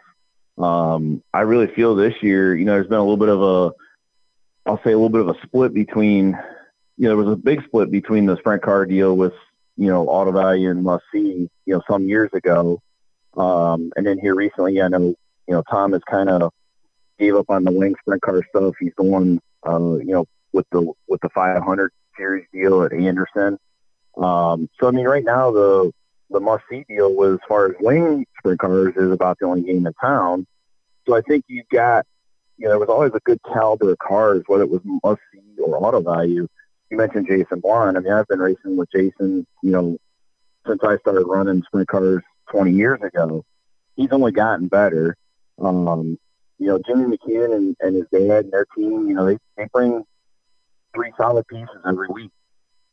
[0.58, 4.70] Um, I really feel this year, you know, there's been a little bit of a,
[4.70, 6.38] I'll say a little bit of a split between,
[6.98, 9.34] you know, there was a big split between the sprint car deal with,
[9.78, 12.80] you know, Auto Value and See, you know, some years ago.
[13.36, 15.16] Um, and then here recently, I know,
[15.48, 16.54] you know, Tom has kind of
[17.18, 18.76] gave up on the wing sprint car stuff.
[18.80, 23.58] He's going, uh, you know, with the, with the 500 series deal at Anderson.
[24.18, 25.92] Um, so I mean, right now the
[26.30, 29.86] the see deal was as far as wing sprint cars is about the only game
[29.86, 30.48] in town.
[31.08, 32.06] So I think you've got,
[32.58, 35.78] you know, there was always a good caliber of cars, whether it was see or
[35.78, 36.48] auto value.
[36.90, 37.98] You mentioned Jason Blonde.
[37.98, 39.98] I mean, I've been racing with Jason, you know,
[40.68, 43.44] since I started running sprint cars 20 years ago.
[43.96, 45.16] He's only gotten better.
[45.60, 46.18] Um,
[46.58, 49.68] you know, Jimmy McCune and, and his dad and their team, you know, they, they
[49.74, 50.04] bring
[50.96, 52.32] three solid pieces every week.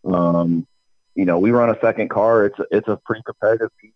[0.04, 0.66] Um,
[1.14, 2.46] you know, we run a second car.
[2.46, 3.92] It's a, it's a pretty competitive piece.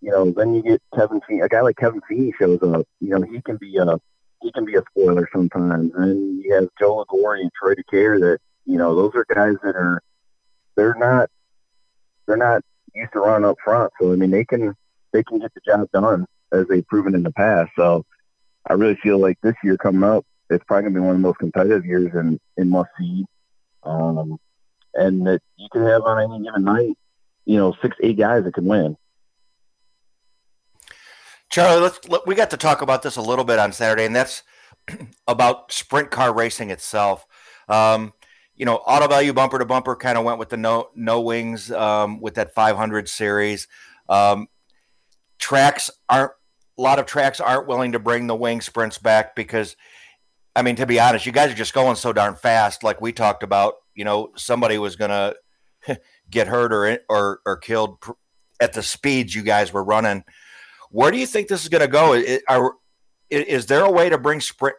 [0.00, 2.86] You know, then you get Kevin Feeney, a guy like Kevin Feeney shows up.
[3.00, 3.98] You know, he can be a
[4.40, 5.92] he can be a spoiler sometimes.
[5.94, 9.74] And you have Joe Liguori and Troy DeCaire that you know those are guys that
[9.74, 10.00] are
[10.76, 11.30] they're not
[12.26, 12.62] they're not
[12.94, 13.92] used to running up front.
[14.00, 14.74] So I mean, they can
[15.12, 17.70] they can get the job done as they've proven in the past.
[17.76, 18.04] So
[18.68, 21.26] I really feel like this year coming up, it's probably gonna be one of the
[21.26, 23.24] most competitive years in in must see.
[23.82, 24.38] Um,
[24.94, 26.96] and that you can have on any given night,
[27.44, 28.96] you know, six, eight guys that can win.
[31.50, 34.14] Charlie, let's let, we got to talk about this a little bit on Saturday, and
[34.14, 34.42] that's
[35.28, 37.26] about sprint car racing itself.
[37.68, 38.12] Um,
[38.54, 41.70] you know, auto value bumper to bumper kind of went with the no no wings
[41.70, 43.68] um, with that 500 series.
[44.08, 44.48] Um,
[45.38, 46.32] tracks aren't
[46.78, 49.76] a lot of tracks aren't willing to bring the wing sprints back because,
[50.54, 53.12] I mean, to be honest, you guys are just going so darn fast, like we
[53.12, 55.10] talked about you know somebody was going
[55.86, 57.98] to get hurt or or or killed
[58.60, 60.24] at the speeds you guys were running.
[60.90, 62.14] Where do you think this is going to go?
[62.14, 62.72] Is, are,
[63.28, 64.76] is there a way to bring sprint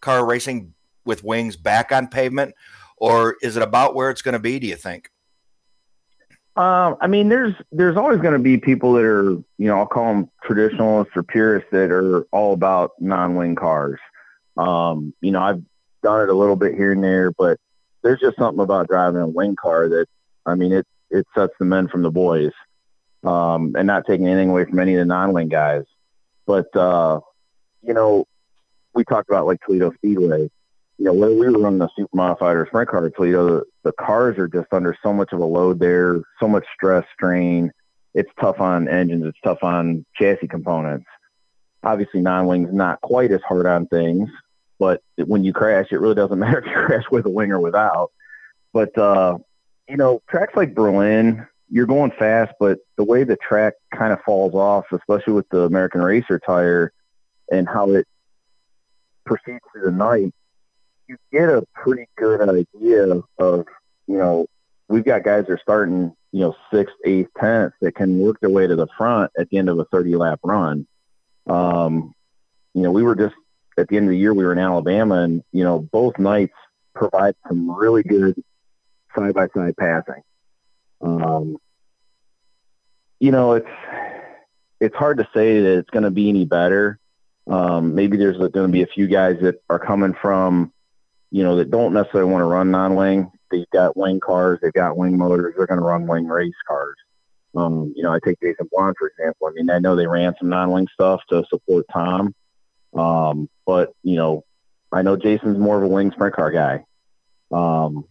[0.00, 0.72] car racing
[1.04, 2.54] with wings back on pavement,
[2.96, 4.58] or is it about where it's going to be?
[4.60, 5.10] Do you think?
[6.54, 9.86] Um, I mean, there's there's always going to be people that are, you know, I'll
[9.86, 13.98] call them traditionalists or purists that are all about non-wing cars.
[14.56, 15.62] Um, you know, I've
[16.02, 17.58] done it a little bit here and there, but
[18.02, 20.06] there's just something about driving a wing car that,
[20.46, 22.52] I mean, it it sets the men from the boys,
[23.24, 25.84] um, and not taking anything away from any of the non-wing guys.
[26.46, 27.20] But uh,
[27.82, 28.26] you know,
[28.94, 30.50] we talked about like Toledo Speedway.
[30.98, 33.64] You know, when we were running the super modified or sprint car at Toledo, the,
[33.84, 37.70] the cars are just under so much of a load there, so much stress, strain.
[38.14, 39.24] It's tough on engines.
[39.24, 41.06] It's tough on chassis components.
[41.84, 44.28] Obviously, non-wings not quite as hard on things,
[44.78, 47.60] but when you crash, it really doesn't matter if you crash with a wing or
[47.60, 48.12] without.
[48.72, 49.38] But uh,
[49.88, 54.20] you know, tracks like Berlin, you're going fast, but the way the track kind of
[54.24, 56.92] falls off, especially with the American Racer tire
[57.50, 58.06] and how it
[59.24, 60.32] proceeds through the night,
[61.08, 63.66] you get a pretty good idea of,
[64.06, 64.46] you know,
[64.88, 68.50] we've got guys that are starting, you know, sixth, eighth, tenth that can work their
[68.50, 70.86] way to the front at the end of a 30 lap run.
[71.46, 72.14] Um,
[72.74, 73.34] you know, we were just
[73.78, 76.54] at the end of the year, we were in Alabama, and you know both nights
[76.94, 78.42] provide some really good
[79.16, 80.22] side by side passing.
[81.00, 81.56] Um,
[83.20, 83.68] you know, it's
[84.80, 86.98] it's hard to say that it's going to be any better.
[87.48, 90.72] Um, maybe there's going to be a few guys that are coming from,
[91.30, 93.32] you know, that don't necessarily want to run non-wing.
[93.50, 95.54] They've got wing cars, they've got wing motors.
[95.56, 96.96] They're going to run wing race cars.
[97.56, 99.48] Um, you know, I take Jason Blonde for example.
[99.48, 102.34] I mean, I know they ran some non-wing stuff to support Tom,
[102.94, 104.44] um, but you know,
[104.92, 106.84] I know Jason's more of a wing sprint car guy.
[107.50, 108.04] Um,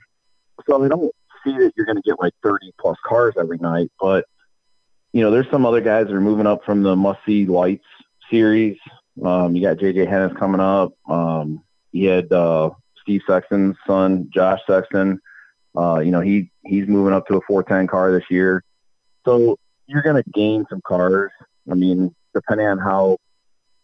[0.68, 1.12] so I don't
[1.44, 4.26] see that you're going to get like 30 plus cars every night, but
[5.14, 7.86] you know, there's some other guys that are moving up from the must see lights
[8.30, 8.78] series.
[9.24, 10.94] Um, you got JJ Hennis coming up.
[11.10, 15.20] Um, you had, uh, Steve Sexton's son, Josh Sexton.
[15.76, 18.64] Uh, you know, he, he's moving up to a 410 car this year.
[19.26, 21.32] So you're going to gain some cars.
[21.72, 23.18] I mean, depending on how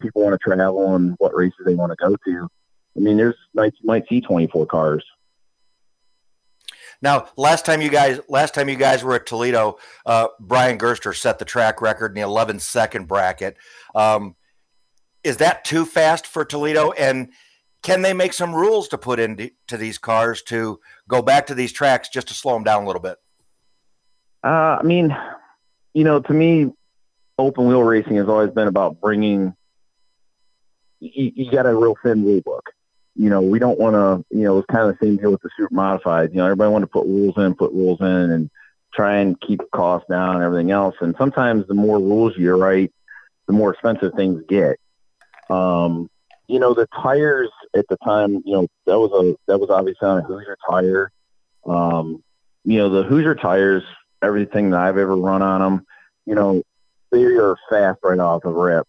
[0.04, 2.48] people want to travel and what races they want to go to.
[2.96, 5.04] I mean, there's nights you might see 24 cars.
[7.02, 11.14] Now, last time you guys, last time you guys were at Toledo, uh, Brian Gerster
[11.14, 13.56] set the track record in the 11 second bracket.
[13.94, 14.36] Um,
[15.22, 16.92] is that too fast for Toledo?
[16.92, 17.32] And
[17.82, 21.54] can they make some rules to put into to these cars to go back to
[21.54, 23.16] these tracks just to slow them down a little bit?
[24.42, 25.16] Uh, I mean,
[25.94, 26.72] you know, to me,
[27.38, 29.54] open wheel racing has always been about bringing.
[31.04, 32.70] You, you got a real thin rule book.
[33.14, 34.36] You know, we don't want to.
[34.36, 36.30] You know, it's kind of the same deal with the super modified.
[36.30, 38.50] You know, everybody want to put rules in, put rules in, and
[38.92, 40.94] try and keep costs down and everything else.
[41.00, 42.92] And sometimes the more rules you write,
[43.46, 44.78] the more expensive things get.
[45.50, 46.08] Um,
[46.46, 50.08] you know, the tires at the time, you know, that was a that was obviously
[50.08, 51.10] on a Hoosier tire.
[51.66, 52.22] Um,
[52.64, 53.82] you know, the Hoosier tires,
[54.22, 55.86] everything that I've ever run on them,
[56.26, 56.62] you know,
[57.10, 58.86] they are fast right off the rip.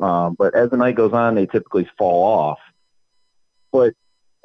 [0.00, 2.58] Um, but as the night goes on, they typically fall off.
[3.72, 3.94] But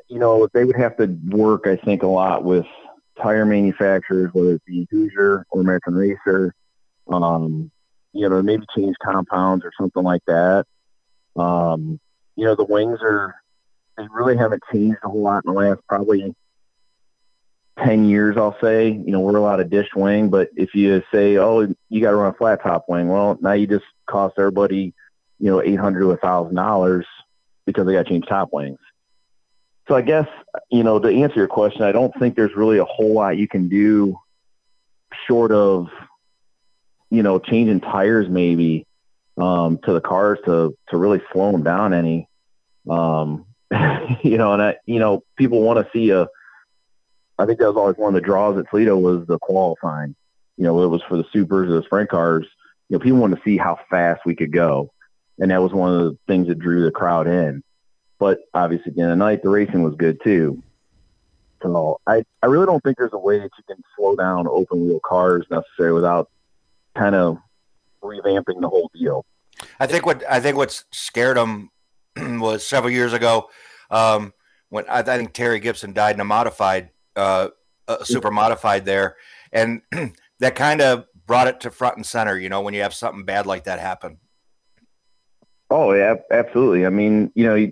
[0.08, 2.66] you know, they would have to work, I think, a lot with
[3.22, 6.54] tire manufacturers, whether it be Hoosier or American Racer.
[7.08, 7.72] Um,
[8.14, 10.66] you know, maybe change compounds or something like that.
[11.36, 12.00] Um,
[12.36, 13.36] you know, the wings are,
[13.98, 16.36] they really haven't changed a whole lot in the last probably
[17.84, 18.90] 10 years, I'll say.
[18.90, 22.12] You know, we're a lot of dish wing, but if you say, oh, you got
[22.12, 24.94] to run a flat top wing, well, now you just cost everybody,
[25.42, 27.04] you know, 800 to $1,000
[27.66, 28.78] because they got to change top wings.
[29.88, 30.28] So I guess,
[30.70, 33.48] you know, to answer your question, I don't think there's really a whole lot you
[33.48, 34.18] can do
[35.28, 35.88] short of,
[37.10, 38.86] you know, changing tires maybe
[39.38, 42.30] um, to the cars to to really slow them down any.
[42.90, 43.46] Um,
[44.22, 46.28] you know, and I, you know, people want to see a.
[47.40, 50.16] I think that was always one of the draws at Toledo was the qualifying.
[50.58, 52.46] You know, it was for the supers or the sprint cars.
[52.90, 54.92] You know, people wanted to see how fast we could go,
[55.42, 57.64] and that was one of the things that drew the crowd in.
[58.20, 60.62] But obviously, again, the night the racing was good too.
[61.64, 64.86] So I, I really don't think there's a way that you can slow down open
[64.86, 66.30] wheel cars necessarily without
[66.96, 67.38] kind of
[68.04, 69.26] revamping the whole deal.
[69.80, 71.72] I think what I think what scared them
[72.40, 73.50] was several years ago
[73.90, 74.34] um,
[74.70, 77.50] when I, I, think Terry Gibson died in a modified, uh,
[77.88, 79.18] a super modified there,
[79.52, 79.82] and
[80.40, 82.38] that kind of brought it to front and center.
[82.38, 84.18] You know, when you have something bad like that happen.
[85.72, 86.86] Oh yeah, absolutely.
[86.86, 87.72] I mean, you know, you,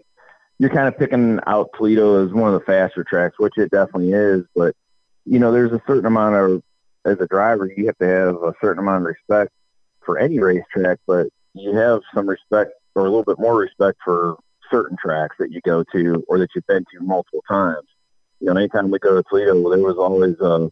[0.57, 4.13] you're kind of picking out Toledo as one of the faster tracks, which it definitely
[4.13, 4.45] is.
[4.55, 4.73] But
[5.25, 6.63] you know, there's a certain amount of
[7.05, 9.51] as a driver, you have to have a certain amount of respect
[10.05, 14.37] for any racetrack, but you have some respect or a little bit more respect for
[14.71, 17.87] certain tracks that you go to or that you've been to multiple times.
[18.39, 20.71] You know, anytime we go to Toledo, there was always a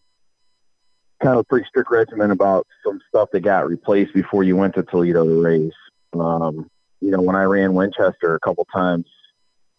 [1.21, 4.75] kind of a pretty strict regimen about some stuff that got replaced before you went
[4.75, 5.73] to Toledo to race.
[6.13, 6.69] Um,
[7.01, 9.05] you know, when I ran Winchester a couple times,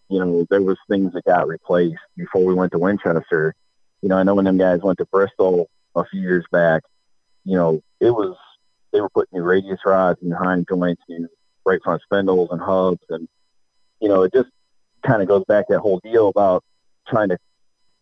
[0.08, 3.54] you know, there was things that got replaced before we went to Winchester.
[4.02, 6.82] You know, I know when them guys went to Bristol a few years back,
[7.44, 8.36] you know, it was
[8.92, 11.28] they were putting new radius rods, new heim joints, new
[11.66, 13.28] right front spindles and hubs, and
[14.00, 14.48] you know it just
[15.06, 16.64] kind of goes back that whole deal about
[17.06, 17.38] trying to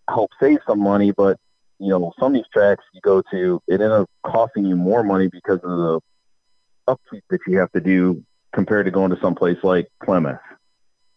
[0.08, 1.38] help save some money, but
[1.78, 5.02] you know some of these tracks you go to, it ends up costing you more
[5.02, 6.00] money because of the
[6.86, 8.22] upkeep that you have to do
[8.56, 10.40] compared to going to some place like Plymouth.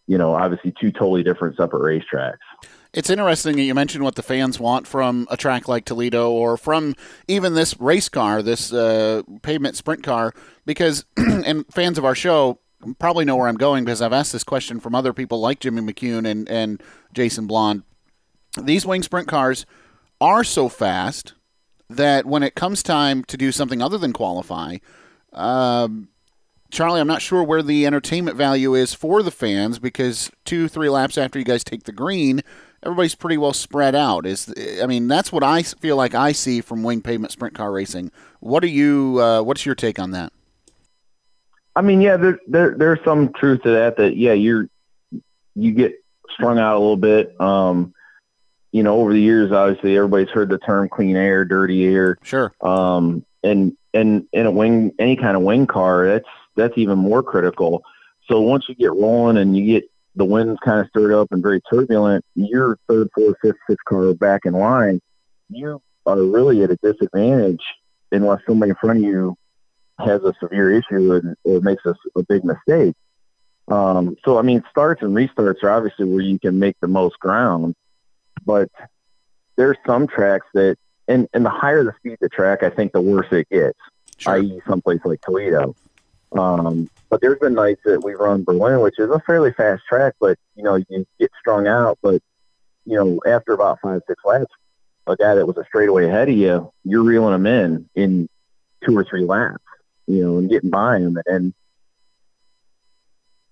[0.08, 2.38] You know, obviously two totally different separate racetracks.
[2.94, 6.58] It's interesting that you mentioned what the fans want from a track like Toledo or
[6.58, 6.96] from
[7.28, 10.34] even this race car, this uh, pavement sprint car,
[10.66, 12.60] because, and fans of our show
[12.98, 15.82] probably know where I'm going because I've asked this question from other people like Jimmy
[15.82, 17.84] McCune and, and Jason Blonde.
[18.62, 19.66] These wing sprint cars
[20.20, 21.36] are so fast
[21.90, 24.78] that when it comes time to do something other than qualify,
[25.34, 26.10] um,
[26.72, 30.90] Charlie, I'm not sure where the entertainment value is for the fans because two, three
[30.90, 32.42] laps after you guys take the green,
[32.84, 34.26] everybody's pretty well spread out.
[34.26, 37.72] Is I mean that's what I feel like I see from wing pavement sprint car
[37.72, 38.12] racing.
[38.40, 39.20] What are you?
[39.20, 40.32] Uh, what's your take on that?
[41.76, 43.98] I mean, yeah, there, there there's some truth to that.
[43.98, 44.70] That yeah, you're
[45.56, 45.94] you get
[46.32, 47.40] strung out a little bit.
[47.42, 47.94] Um,
[48.72, 52.18] you know, over the years, obviously, everybody's heard the term clean air, dirty air.
[52.22, 52.54] Sure.
[52.62, 56.28] Um, and and in a wing, any kind of wing car, that's
[56.60, 57.84] that's even more critical.
[58.28, 61.42] So once you get rolling and you get the wind's kind of stirred up and
[61.42, 65.00] very turbulent, your third, fourth, fifth, fifth car back in line,
[65.50, 67.62] you are really at a disadvantage
[68.12, 69.36] unless somebody in front of you
[70.00, 72.96] has a severe issue and, or makes a, a big mistake.
[73.68, 77.20] Um, so, I mean, starts and restarts are obviously where you can make the most
[77.20, 77.76] ground,
[78.46, 78.70] but
[79.58, 83.02] there's some tracks that, and, and the higher the speed the track, I think the
[83.02, 83.78] worse it gets,
[84.18, 84.34] sure.
[84.36, 84.62] i.e.
[84.68, 85.76] someplace like Toledo.
[86.32, 90.14] Um, but there's been nights that we run Berlin, which is a fairly fast track,
[90.20, 91.98] but you know you get strung out.
[92.02, 92.22] But
[92.86, 94.54] you know after about five six laps,
[95.08, 98.30] a guy that was a straightaway ahead of you, you're reeling him in in
[98.86, 99.64] two or three laps,
[100.08, 101.18] you know, and getting by him.
[101.26, 101.54] And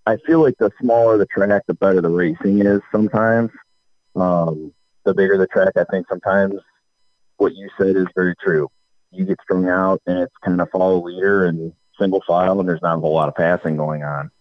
[0.06, 2.82] I feel like the smaller the track, the better the racing is.
[2.92, 3.50] Sometimes,
[4.16, 6.56] um, the bigger the track, I think sometimes
[7.38, 8.70] what you said is very true.
[9.12, 12.82] You get strung out, and it's kind of follow leader and single file, and there's
[12.82, 14.32] not a whole lot of passing going on.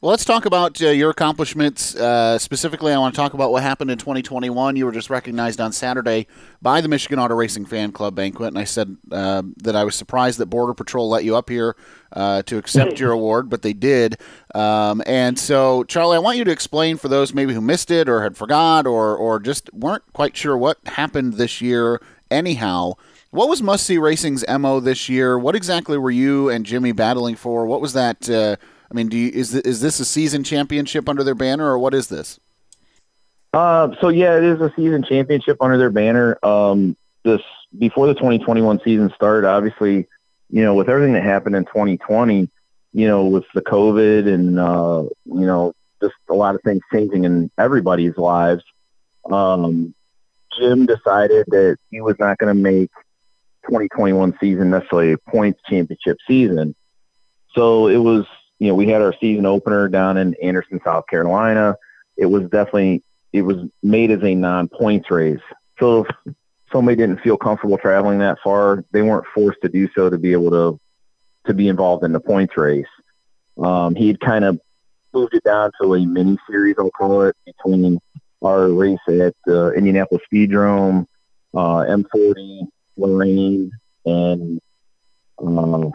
[0.00, 1.96] Well, let's talk about uh, your accomplishments.
[1.96, 4.76] Uh, specifically, I want to talk about what happened in 2021.
[4.76, 6.28] You were just recognized on Saturday
[6.62, 9.96] by the Michigan Auto Racing Fan Club banquet, and I said uh, that I was
[9.96, 11.74] surprised that Border Patrol let you up here
[12.12, 14.18] uh, to accept your award, but they did.
[14.54, 18.08] Um, and so, Charlie, I want you to explain for those maybe who missed it
[18.08, 22.00] or had forgot or or just weren't quite sure what happened this year.
[22.30, 22.92] Anyhow,
[23.30, 25.38] what was Must See Racing's mo this year?
[25.38, 27.66] What exactly were you and Jimmy battling for?
[27.66, 28.28] What was that?
[28.28, 28.56] Uh,
[28.90, 31.78] I mean, do you, is th- is this a season championship under their banner, or
[31.78, 32.40] what is this?
[33.52, 36.38] Uh, so yeah, it is a season championship under their banner.
[36.42, 37.42] Um, this
[37.78, 40.06] before the 2021 season started, obviously,
[40.50, 42.48] you know, with everything that happened in 2020,
[42.94, 47.24] you know, with the COVID and uh, you know, just a lot of things changing
[47.24, 48.64] in everybody's lives.
[49.30, 49.94] Um,
[50.58, 52.90] Jim decided that he was not going to make
[53.68, 56.74] 2021 season necessarily a points championship season.
[57.54, 58.26] So it was
[58.58, 61.76] you know, we had our season opener down in Anderson, South Carolina.
[62.16, 63.02] It was definitely
[63.32, 65.40] it was made as a non-points race.
[65.78, 66.34] So if
[66.72, 70.32] somebody didn't feel comfortable traveling that far, they weren't forced to do so to be
[70.32, 70.80] able to
[71.46, 72.86] to be involved in the points race.
[73.62, 74.60] Um, he'd kind of
[75.12, 77.98] moved it down to a mini series, I'll call it, between
[78.42, 81.06] our race at uh, Indianapolis Speedrome,
[81.54, 83.70] uh, M40, Lorain,
[84.04, 84.60] and
[85.38, 85.90] uh,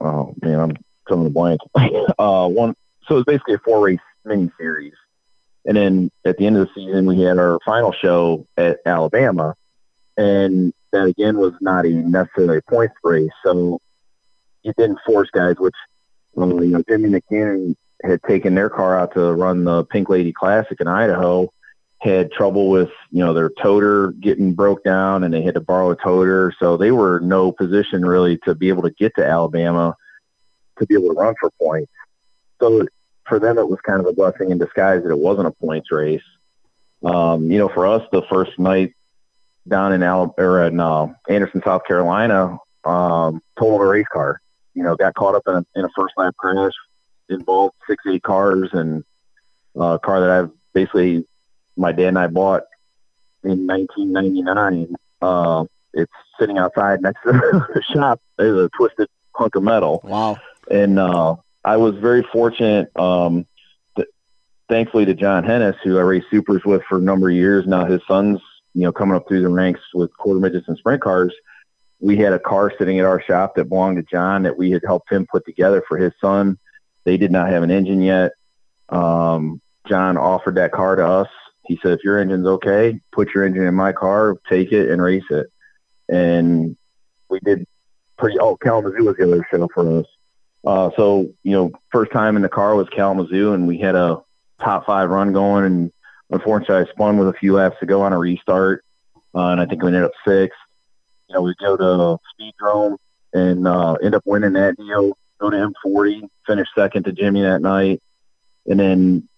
[0.00, 1.60] oh man, I'm coming to blank.
[2.18, 2.74] uh, one,
[3.06, 4.94] so it was basically a four race mini series.
[5.64, 9.54] And then at the end of the season, we had our final show at Alabama,
[10.16, 13.30] and that again was not a necessarily a points race.
[13.44, 13.80] So
[14.64, 15.74] it didn't force guys, which
[16.34, 20.32] well, you know Jimmy McKinnon had taken their car out to run the Pink Lady
[20.32, 21.52] Classic in Idaho,
[22.02, 25.92] had trouble with you know their toter getting broke down, and they had to borrow
[25.92, 29.96] a toter, so they were no position really to be able to get to Alabama
[30.78, 31.92] to be able to run for points.
[32.60, 32.86] So
[33.28, 35.92] for them, it was kind of a blessing in disguise that it wasn't a points
[35.92, 36.22] race.
[37.04, 38.94] Um, you know, for us, the first night
[39.68, 44.40] down in alabama in uh, Anderson, South Carolina, um, totaled a race car.
[44.74, 46.72] You know, got caught up in a, in a first lap crash,
[47.28, 49.04] involved six eight cars, and
[49.78, 51.26] uh, a car that I've basically
[51.76, 52.64] my dad and I bought
[53.44, 54.94] in 1999.
[55.20, 57.32] Uh, it's sitting outside next to
[57.74, 58.20] the shop.
[58.38, 60.00] It's a twisted hunk of metal.
[60.04, 60.38] Wow
[60.70, 62.90] and uh, I was very fortunate.
[62.96, 63.46] Um,
[63.96, 64.08] th-
[64.68, 67.84] thankfully, to John Hennis, who I raced supers with for a number of years now,
[67.84, 68.40] his son's
[68.74, 71.32] you know coming up through the ranks with quarter midgets and sprint cars.
[72.00, 74.82] We had a car sitting at our shop that belonged to John that we had
[74.84, 76.58] helped him put together for his son.
[77.04, 78.32] They did not have an engine yet.
[78.88, 81.28] Um, John offered that car to us.
[81.72, 85.00] He said, "If your engine's okay, put your engine in my car, take it, and
[85.00, 85.46] race it."
[86.08, 86.76] And
[87.30, 87.66] we did
[88.18, 88.38] pretty.
[88.38, 90.06] Oh, Kalamazoo was the other show for us.
[90.64, 94.22] Uh, so, you know, first time in the car was Kalamazoo, and we had a
[94.60, 95.64] top five run going.
[95.64, 95.92] And
[96.30, 98.84] unfortunately, I spun with a few laps to go on a restart,
[99.34, 100.58] uh, and I think we ended up sixth.
[101.28, 102.96] You know, we go to Speedrome
[103.32, 105.16] and uh, end up winning that deal.
[105.40, 108.02] Go to M40, finish second to Jimmy that night,
[108.66, 109.28] and then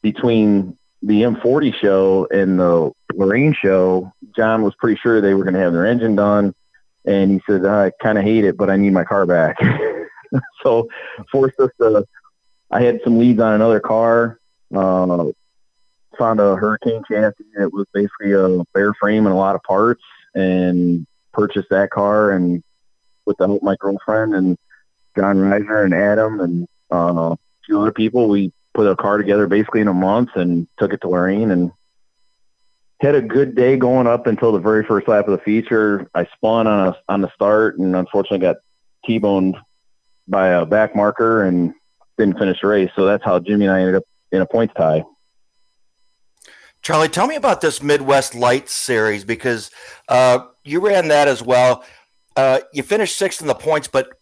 [0.00, 5.54] between the M40 show and the Lorain show, John was pretty sure they were going
[5.54, 6.54] to have their engine done,
[7.04, 9.56] and he said, "I kind of hate it, but I need my car back."
[10.62, 10.88] so
[11.30, 12.04] forced us to.
[12.70, 14.38] I had some leads on another car.
[14.74, 15.26] Uh,
[16.18, 17.44] found a Hurricane chassis.
[17.58, 20.02] It was basically a bare frame and a lot of parts,
[20.34, 22.32] and purchased that car.
[22.32, 22.62] And
[23.24, 24.58] with the help of my girlfriend and
[25.16, 29.48] John Reiser and Adam and uh, a few other people, we put a car together
[29.48, 31.72] basically in a month and took it to Lorain and
[33.00, 36.08] had a good day going up until the very first lap of the feature.
[36.14, 38.58] I spun on a on the start and unfortunately got
[39.04, 39.56] T-boned
[40.28, 41.74] by a back marker and
[42.18, 42.88] didn't finish the race.
[42.94, 45.02] So that's how Jimmy and I ended up in a points tie.
[46.80, 49.72] Charlie, tell me about this Midwest Lights series because
[50.08, 51.84] uh, you ran that as well.
[52.36, 54.17] Uh, you finished sixth in the points, but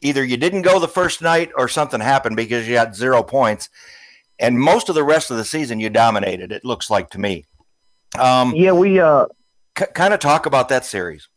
[0.00, 3.68] either you didn't go the first night or something happened because you had zero points.
[4.38, 6.50] And most of the rest of the season, you dominated.
[6.52, 7.44] It looks like to me.
[8.18, 9.26] Um, yeah, we uh,
[9.78, 11.28] c- kind of talk about that series.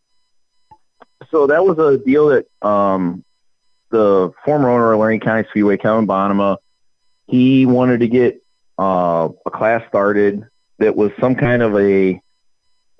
[1.29, 3.23] so that was a deal that um,
[3.89, 6.57] the former owner of Lorain County Speedway, Kevin Bonema,
[7.27, 8.41] he wanted to get
[8.79, 10.45] uh, a class started
[10.79, 12.19] that was some kind of a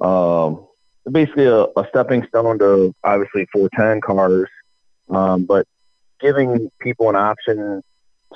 [0.05, 0.67] um,
[1.11, 4.49] basically a, a stepping stone to obviously 410 cars,
[5.09, 5.67] um, but
[6.19, 7.83] giving people an option,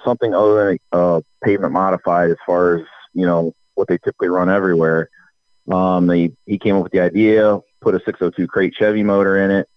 [0.03, 4.49] something other than uh, pavement modified as far as you know what they typically run
[4.49, 5.09] everywhere.
[5.71, 9.51] Um, they, he came up with the idea, put a 602 crate Chevy motor in
[9.51, 9.69] it,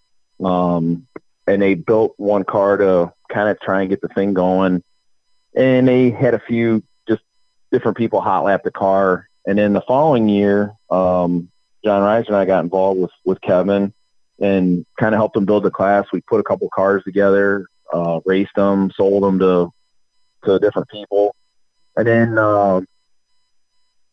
[0.45, 1.07] um,
[1.47, 4.83] and they built one car to kind of try and get the thing going.
[5.55, 7.23] And they had a few just
[7.73, 9.29] different people hot lap the car.
[9.47, 11.51] And then the following year, um,
[11.85, 13.93] John Rice and I got involved with, with Kevin
[14.41, 16.07] and kind of helped them build the class.
[16.13, 19.71] We put a couple cars together, uh, raced them, sold them to,
[20.45, 21.35] to different people.
[21.97, 22.81] And then, uh,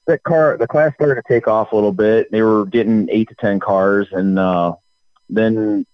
[0.08, 2.32] that car, the class started to take off a little bit.
[2.32, 4.08] They were getting eight to 10 cars.
[4.12, 4.76] And, uh,
[5.30, 5.86] then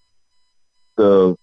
[0.96, 1.36] the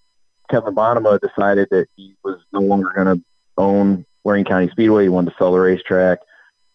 [0.51, 3.24] Kevin Bonema decided that he was no longer going to
[3.57, 5.05] own Lorain County Speedway.
[5.05, 6.20] He wanted to sell the racetrack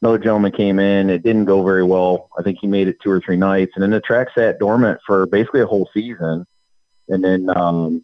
[0.02, 1.10] another gentleman came in.
[1.10, 2.30] It didn't go very well.
[2.38, 5.00] I think he made it two or three nights, and then the track sat dormant
[5.06, 6.46] for basically a whole season.
[7.08, 8.04] And then um,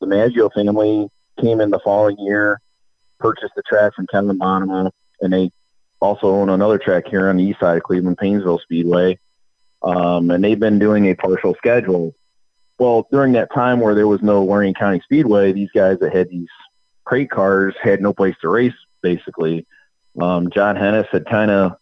[0.00, 1.08] the Maggio family
[1.40, 2.60] came in the following year,
[3.18, 4.90] purchased the track from Kevin Bonema,
[5.20, 5.50] and they
[6.00, 9.18] also own another track here on the east side of Cleveland, Painesville Speedway.
[9.82, 12.14] Um, and they've been doing a partial schedule.
[12.78, 16.28] Well, during that time where there was no Lorain County Speedway, these guys that had
[16.28, 16.48] these
[17.04, 19.66] crate cars had no place to race, basically.
[20.20, 21.72] Um, John Hennis had kind of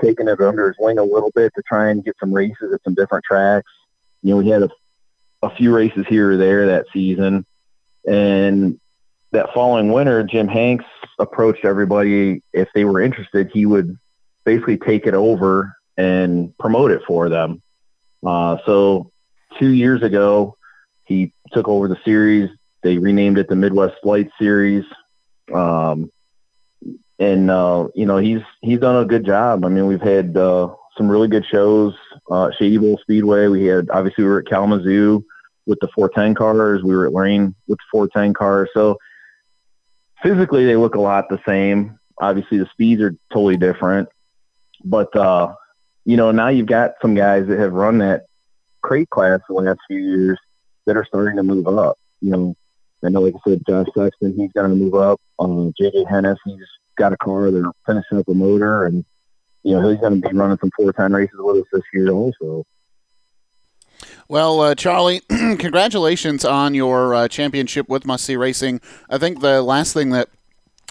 [0.00, 2.82] taken it under his wing a little bit to try and get some races at
[2.84, 3.70] some different tracks.
[4.22, 4.70] You know, we had a,
[5.42, 7.44] a few races here or there that season.
[8.06, 8.78] And
[9.32, 10.84] that following winter, Jim Hanks
[11.18, 12.42] approached everybody.
[12.52, 13.96] If they were interested, he would
[14.44, 17.60] basically take it over and promote it for them.
[18.24, 19.10] Uh, so
[19.58, 20.56] two years ago,
[21.04, 22.50] he took over the series.
[22.82, 24.84] They renamed it the Midwest Light Series.
[25.52, 26.10] Um,
[27.18, 29.64] and uh, you know he's he's done a good job.
[29.64, 31.94] I mean, we've had uh, some really good shows.
[32.30, 33.48] Uh, Shady Bowl Speedway.
[33.48, 35.24] We had obviously we were at Kalamazoo
[35.66, 36.82] with the 410 cars.
[36.82, 38.68] We were at Lorain with the 410 cars.
[38.74, 38.98] So
[40.22, 41.98] physically, they look a lot the same.
[42.20, 44.08] Obviously, the speeds are totally different.
[44.84, 45.54] But uh,
[46.04, 48.26] you know, now you've got some guys that have run that
[48.82, 50.38] crate class the last few years
[50.86, 51.98] that are starting to move up.
[52.20, 52.56] You know,
[53.04, 55.20] I know, like I said, Josh Sexton, he's going to move up.
[55.38, 56.64] Um, JJ Hennis, he's
[56.98, 57.50] got a car.
[57.50, 59.04] They're finishing up a motor, and
[59.62, 62.10] you know he's going to be running some four time races with us this year
[62.10, 62.66] also.
[64.28, 68.80] Well, uh, Charlie, congratulations on your uh, championship with Must See Racing.
[69.08, 70.28] I think the last thing that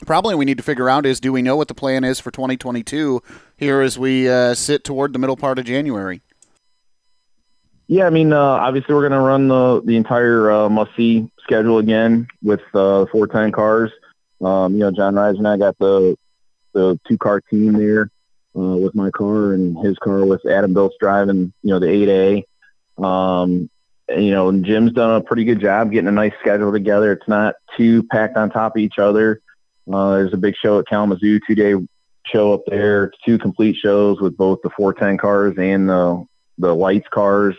[0.06, 2.32] probably we need to figure out is do we know what the plan is for
[2.32, 3.22] 2022
[3.56, 6.22] here as we uh, sit toward the middle part of January?
[7.88, 11.32] Yeah, I mean, uh, obviously we're going to run the the entire uh, Must See
[11.44, 13.92] schedule again with uh, 410 cars.
[14.42, 16.18] Um, you know, John Rise and I got the
[16.74, 18.12] the two car team there
[18.56, 21.54] uh, with my car and his car with Adam Biltz driving.
[21.64, 22.46] You know, the eight
[23.00, 23.04] A.
[23.04, 23.70] Um,
[24.10, 27.12] you know, Jim's done a pretty good job getting a nice schedule together.
[27.12, 29.42] It's not too packed on top of each other.
[29.92, 31.76] Uh, there's a big show at Kalamazoo, two day
[32.26, 36.26] show up there, two complete shows with both the 410 cars and the
[36.58, 37.56] the lights cars.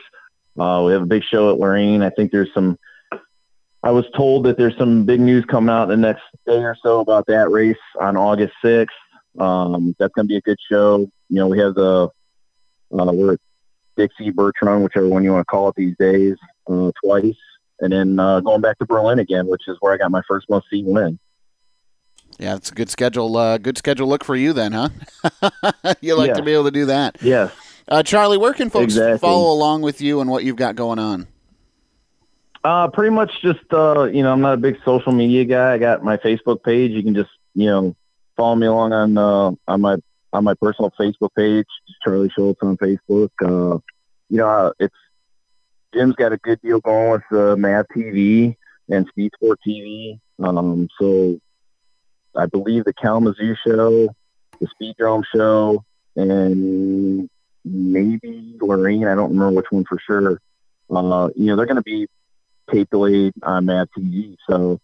[0.59, 2.03] Uh, we have a big show at Lorain.
[2.03, 2.79] I think there's some
[3.89, 7.01] I was told that there's some big news coming out the next day or so
[7.01, 8.89] about that race on August 6th.
[9.39, 11.11] Um, that's going to be a good show.
[11.31, 12.11] You know, we have the,
[12.93, 13.41] uh, we're at
[13.97, 16.37] Dixie, Birch Run, whichever one you want to call it these days,
[16.71, 17.39] uh, twice.
[17.81, 20.51] And then uh, going back to Berlin again, which is where I got my first
[20.51, 21.19] must see win.
[22.39, 23.35] Yeah, it's a good schedule.
[23.39, 24.91] Uh, good schedule look for you then, huh?
[26.03, 26.35] you like yeah.
[26.35, 27.17] to be able to do that.
[27.23, 27.49] Yeah.
[27.89, 29.19] Uh, Charlie, where can folks exactly.
[29.21, 31.27] follow along with you and what you've got going on?
[32.65, 35.75] Uh, pretty much just, uh, you know, I'm not a big social media guy.
[35.75, 36.91] I got my Facebook page.
[36.91, 37.97] You can just, you know,
[38.37, 39.97] follow me along on, uh, on my,
[40.33, 41.67] on my personal Facebook page,
[42.05, 43.31] Charlie Schultz on Facebook.
[43.41, 43.79] Uh,
[44.29, 44.95] you know, uh, it's,
[45.95, 48.57] Jim's got a good deal going with, uh, MAV TV
[48.91, 50.19] and Speed Sport TV.
[50.41, 51.41] Um, so
[52.37, 54.09] I believe the Kalamazoo show,
[54.61, 55.85] the Speedrome show,
[56.17, 57.31] and
[57.65, 59.07] maybe Lorain.
[59.07, 60.41] I don't remember which one for sure.
[60.91, 62.09] Uh, you know, they're going to be
[62.71, 64.37] tape delayed on MAV TV.
[64.49, 64.81] So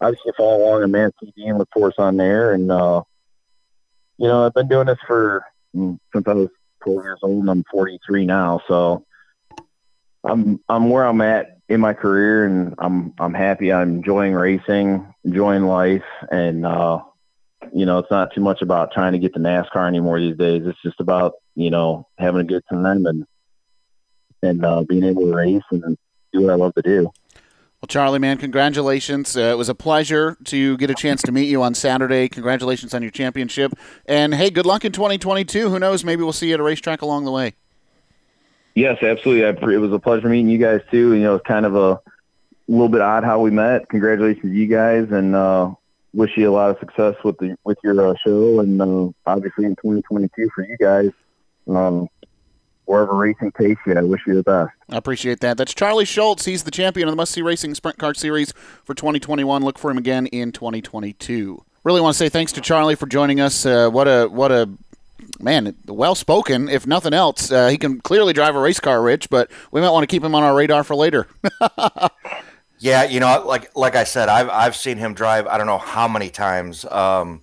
[0.00, 2.52] obviously follow along on MAV TV and look for us on there.
[2.52, 3.02] And, uh,
[4.18, 6.48] you know, I've been doing this for mm, since I was
[6.84, 8.60] 12 years old and I'm 43 now.
[8.68, 9.04] So
[10.24, 13.72] I'm, I'm where I'm at in my career and I'm, I'm happy.
[13.72, 16.04] I'm enjoying racing, enjoying life.
[16.30, 17.02] And, uh,
[17.72, 20.62] you know, it's not too much about trying to get to NASCAR anymore these days.
[20.64, 23.26] It's just about, you know, having a good time and,
[24.42, 25.96] and, uh, being able to race and,
[26.32, 27.10] do what I love to do.
[27.80, 29.36] Well, Charlie, man, congratulations.
[29.36, 32.28] Uh, it was a pleasure to get a chance to meet you on Saturday.
[32.28, 33.72] Congratulations on your championship.
[34.06, 35.70] And hey, good luck in 2022.
[35.70, 36.02] Who knows?
[36.02, 37.54] Maybe we'll see you at a racetrack along the way.
[38.74, 39.44] Yes, absolutely.
[39.44, 41.14] I, it was a pleasure meeting you guys too.
[41.14, 42.00] You know, it's kind of a
[42.66, 43.88] little bit odd how we met.
[43.88, 45.72] Congratulations to you guys, and uh,
[46.14, 49.66] wish you a lot of success with the with your uh, show, and uh, obviously
[49.66, 51.10] in 2022 for you guys.
[51.68, 52.08] Um,
[52.88, 54.72] wherever racing takes you, I wish you the best.
[54.88, 55.56] I appreciate that.
[55.56, 56.44] That's Charlie Schultz.
[56.46, 58.52] He's the champion of the Must See Racing Sprint Car Series
[58.84, 59.62] for 2021.
[59.62, 61.64] Look for him again in 2022.
[61.84, 63.64] Really want to say thanks to Charlie for joining us.
[63.64, 64.68] Uh, what a what a
[65.40, 66.68] man, well spoken.
[66.68, 69.30] If nothing else, uh, he can clearly drive a race car, Rich.
[69.30, 71.28] But we might want to keep him on our radar for later.
[72.78, 75.46] yeah, you know, like like I said, I've I've seen him drive.
[75.46, 77.42] I don't know how many times, um,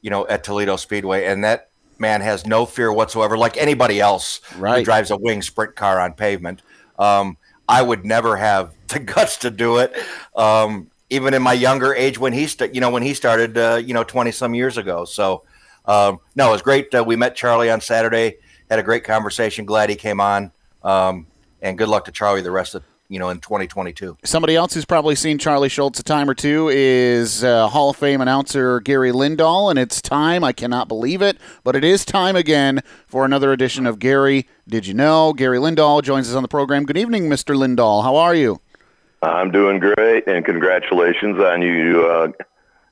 [0.00, 1.70] you know, at Toledo Speedway, and that
[2.02, 4.80] man has no fear whatsoever, like anybody else right.
[4.80, 6.60] who drives a wing sprint car on pavement.
[6.98, 9.96] Um, I would never have the guts to do it.
[10.36, 13.80] Um, even in my younger age, when he, st- you know, when he started, uh,
[13.82, 15.04] you know, twenty some years ago.
[15.06, 15.44] So,
[15.86, 16.94] um, no, it was great.
[16.94, 18.36] Uh, we met Charlie on Saturday,
[18.68, 19.64] had a great conversation.
[19.64, 20.52] Glad he came on.
[20.82, 21.26] Um,
[21.62, 22.82] and good luck to Charlie the rest of
[23.12, 24.16] you know in 2022.
[24.24, 27.96] Somebody else who's probably seen Charlie Schultz a time or two is uh, Hall of
[27.96, 30.42] Fame announcer Gary Lindahl, and it's time.
[30.42, 34.48] I cannot believe it, but it is time again for another edition of Gary.
[34.66, 35.34] Did you know?
[35.34, 36.84] Gary Lindahl joins us on the program.
[36.84, 37.54] Good evening, Mr.
[37.54, 38.02] Lindahl.
[38.02, 38.60] How are you?
[39.22, 42.06] I'm doing great, and congratulations on you.
[42.06, 42.28] Uh,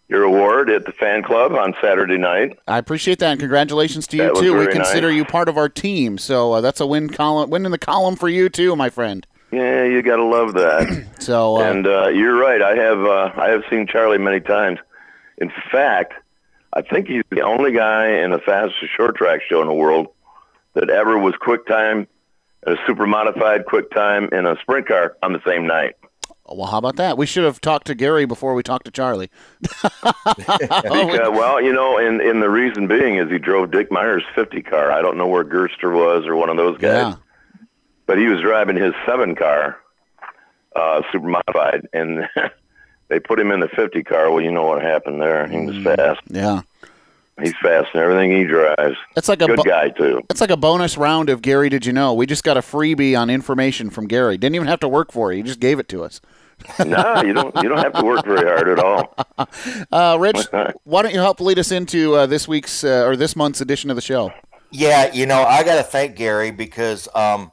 [0.08, 2.58] your award at the fan club on Saturday night.
[2.66, 4.58] I appreciate that, and congratulations to you That was too.
[4.58, 5.16] We consider nice.
[5.16, 8.16] you part of our team, so uh, that's a win column, win in the column
[8.16, 9.24] for you too, my friend.
[9.52, 11.06] Yeah, you got to love that.
[11.20, 12.62] So, uh, and uh, you're right.
[12.62, 14.78] I have uh, I have seen Charlie many times.
[15.36, 16.14] In fact,
[16.72, 20.08] I think he's the only guy in the fastest short track show in the world
[20.74, 22.06] that ever was quick time,
[22.66, 25.94] a super modified quick time, in a sprint car on the same night.
[26.46, 27.18] well, how about that?
[27.18, 29.30] We should have talked to Gary before we talked to Charlie.
[30.36, 34.62] Because, well, you know, and, and the reason being is he drove Dick Meyer's 50
[34.62, 34.90] car.
[34.90, 37.14] I don't know where Gerster was or one of those guys.
[37.14, 37.14] Yeah.
[38.10, 39.78] But he was driving his seven car,
[40.74, 42.28] uh, super modified, and
[43.08, 44.32] they put him in the 50 car.
[44.32, 45.46] Well, you know what happened there.
[45.46, 46.20] He was fast.
[46.26, 46.62] Yeah.
[47.40, 48.96] He's fast in everything he drives.
[49.16, 50.22] It's like a good bo- guy too.
[50.28, 51.68] It's like a bonus round of Gary.
[51.68, 52.12] Did you know?
[52.12, 54.36] We just got a freebie on information from Gary.
[54.36, 55.36] Didn't even have to work for it.
[55.36, 56.20] He just gave it to us.
[56.84, 57.54] no, you don't.
[57.62, 59.14] You don't have to work very hard at all.
[59.92, 60.48] Uh, Rich,
[60.84, 63.88] why don't you help lead us into uh, this week's uh, or this month's edition
[63.88, 64.32] of the show?
[64.72, 67.50] Yeah, you know, I got to thank Gary because um,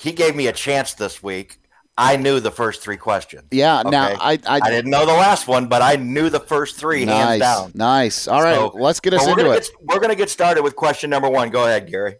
[0.00, 1.58] he gave me a chance this week.
[1.98, 3.44] I knew the first three questions.
[3.50, 3.82] Yeah.
[3.84, 4.16] Now?
[4.18, 7.40] I, I I didn't know the last one, but I knew the first three hands
[7.40, 7.72] down.
[7.74, 8.26] nice.
[8.26, 9.62] All right, So- let's get us into gonna it.
[9.64, 11.50] Get, we're going to get started with question number one.
[11.50, 12.16] Go ahead, Gary.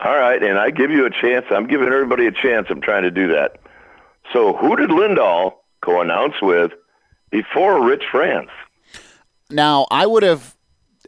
[0.00, 1.46] All right, and I give you a chance.
[1.50, 2.66] I'm giving everybody a chance.
[2.68, 3.58] I'm trying to do that.
[4.32, 5.52] So, who did Lindahl
[5.82, 6.72] co-announce with
[7.30, 8.50] before Rich France?
[9.50, 10.56] Now I would have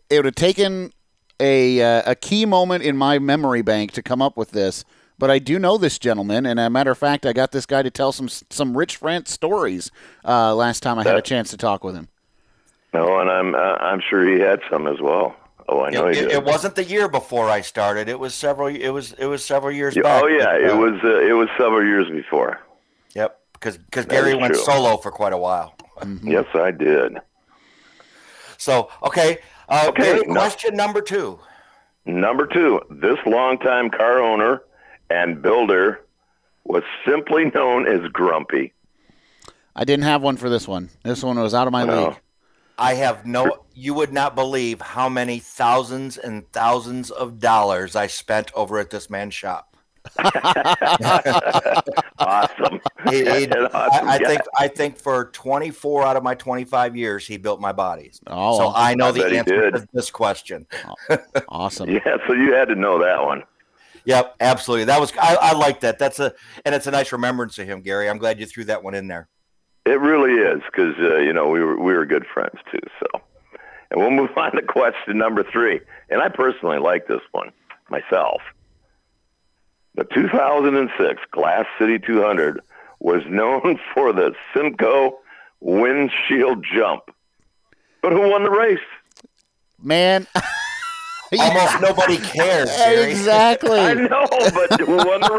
[0.08, 0.92] it would have taken
[1.40, 4.84] a uh, a key moment in my memory bank to come up with this,
[5.18, 7.66] but I do know this gentleman, and as a matter of fact, I got this
[7.66, 9.90] guy to tell some some Rich France stories
[10.24, 12.08] uh, last time I had a chance to talk with him.
[12.92, 15.36] No, and I'm uh, I'm sure he had some as well.
[15.68, 16.30] Oh, I know It, he did.
[16.30, 18.08] it wasn't the year before I started.
[18.08, 18.68] It was several.
[18.68, 20.22] It was it was several years Yeah, back.
[20.22, 22.60] oh yeah, it uh, was uh, it was several years before.
[23.14, 24.62] Yep, because because Gary went true.
[24.62, 25.74] solo for quite a while.
[26.22, 27.16] Yes, I did.
[28.58, 29.38] So okay,
[29.68, 31.38] uh, Okay, Gary, no- question number two.
[32.04, 34.62] Number two, this longtime car owner
[35.10, 36.00] and builder
[36.64, 38.72] was simply known as Grumpy.
[39.74, 40.88] I didn't have one for this one.
[41.04, 42.04] This one was out of my No.
[42.08, 42.16] league.
[42.78, 43.64] I have no.
[43.74, 48.90] You would not believe how many thousands and thousands of dollars I spent over at
[48.90, 49.76] this man's shop.
[52.18, 52.80] Awesome.
[53.10, 57.26] He- he- awesome I, I think I think for 24 out of my 25 years,
[57.26, 58.20] he built my bodies.
[58.26, 59.74] Oh, so I know I the he answer did.
[59.80, 60.66] to this question.
[61.48, 61.88] awesome.
[62.06, 63.42] Yeah, so you had to know that one.
[64.06, 64.84] Yep, absolutely.
[64.84, 65.98] That was I, I like that.
[65.98, 66.32] That's a
[66.64, 68.08] and it's a nice remembrance of him, Gary.
[68.08, 69.28] I'm glad you threw that one in there.
[69.84, 72.80] It really is because uh, you know we were we were good friends too.
[73.00, 73.20] So,
[73.90, 75.80] and we'll move on to question number three.
[76.08, 77.50] And I personally like this one
[77.90, 78.40] myself.
[79.96, 82.60] The 2006 Glass City 200
[83.00, 85.14] was known for the Simko
[85.60, 87.10] windshield jump,
[88.02, 88.78] but who won the race?
[89.82, 90.28] Man,
[91.38, 93.10] Almost nobody cares, Gary.
[93.10, 93.78] exactly.
[93.80, 95.34] I know, but who won the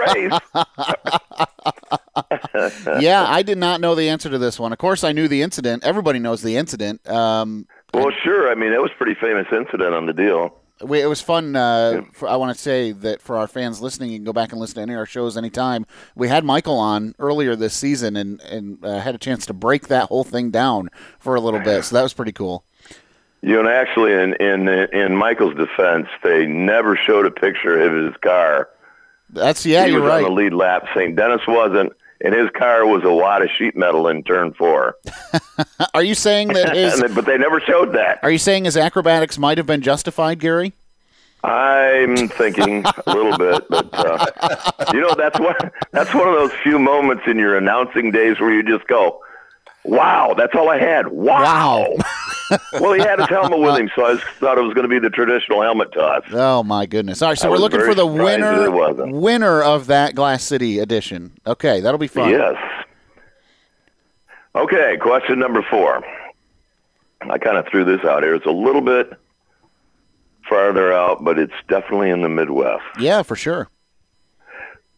[2.53, 2.99] race?
[3.01, 4.73] yeah, I did not know the answer to this one.
[4.73, 5.83] Of course, I knew the incident.
[5.83, 7.07] Everybody knows the incident.
[7.09, 8.51] Um, Well, sure.
[8.51, 10.53] I mean, it was a pretty famous incident on the deal.
[10.81, 11.55] We, it was fun.
[11.55, 14.51] Uh, for, I want to say that for our fans listening, you can go back
[14.51, 15.87] and listen to any of our shows anytime.
[16.15, 19.87] We had Michael on earlier this season and, and uh, had a chance to break
[19.87, 21.83] that whole thing down for a little bit.
[21.85, 22.63] So that was pretty cool.
[23.41, 28.17] You know, actually, in in in Michael's defense, they never showed a picture of his
[28.21, 28.69] car.
[29.29, 30.23] That's yeah, he you're was right.
[30.23, 30.85] on the lead lap.
[30.95, 31.15] St.
[31.15, 34.95] Dennis wasn't, and his car was a wad of sheet metal in turn four.
[35.93, 37.03] Are you saying that his?
[37.13, 38.19] But they never showed that.
[38.23, 40.73] Are you saying his acrobatics might have been justified, Gary?
[41.43, 44.25] I'm thinking a little bit, but uh,
[44.93, 45.55] you know that's one
[45.91, 49.21] that's one of those few moments in your announcing days where you just go,
[49.83, 51.95] "Wow, that's all I had." Wow.
[52.73, 54.99] Well, he had his helmet with him, so I thought it was going to be
[54.99, 56.23] the traditional helmet toss.
[56.31, 57.21] Oh my goodness!
[57.21, 60.15] All right, so I we're looking for the surprised that it winner winner of that
[60.15, 61.33] Glass City edition.
[61.45, 62.29] Okay, that'll be fun.
[62.29, 62.55] Yes.
[64.55, 66.03] Okay, question number four.
[67.21, 68.35] I kind of threw this out here.
[68.35, 69.11] It's a little bit
[70.47, 72.83] farther out, but it's definitely in the Midwest.
[72.99, 73.69] Yeah, for sure.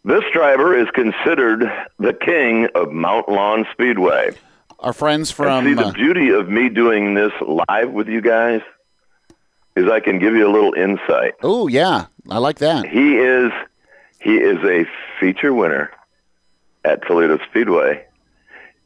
[0.05, 4.31] This driver is considered the king of Mount Lawn Speedway.
[4.79, 8.21] Our friends And from see, the uh, beauty of me doing this live with you
[8.21, 8.61] guys
[9.75, 11.33] is I can give you a little insight.
[11.43, 12.87] Oh yeah, I like that.
[12.87, 13.51] He is
[14.21, 14.85] he is a
[15.19, 15.91] feature winner
[16.85, 18.05] at Toledo Speedway,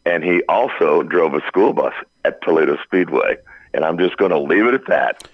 [0.05, 1.93] and he also drove a school bus
[2.25, 3.37] at Toledo Speedway.
[3.73, 5.27] And I'm just going to leave it at that.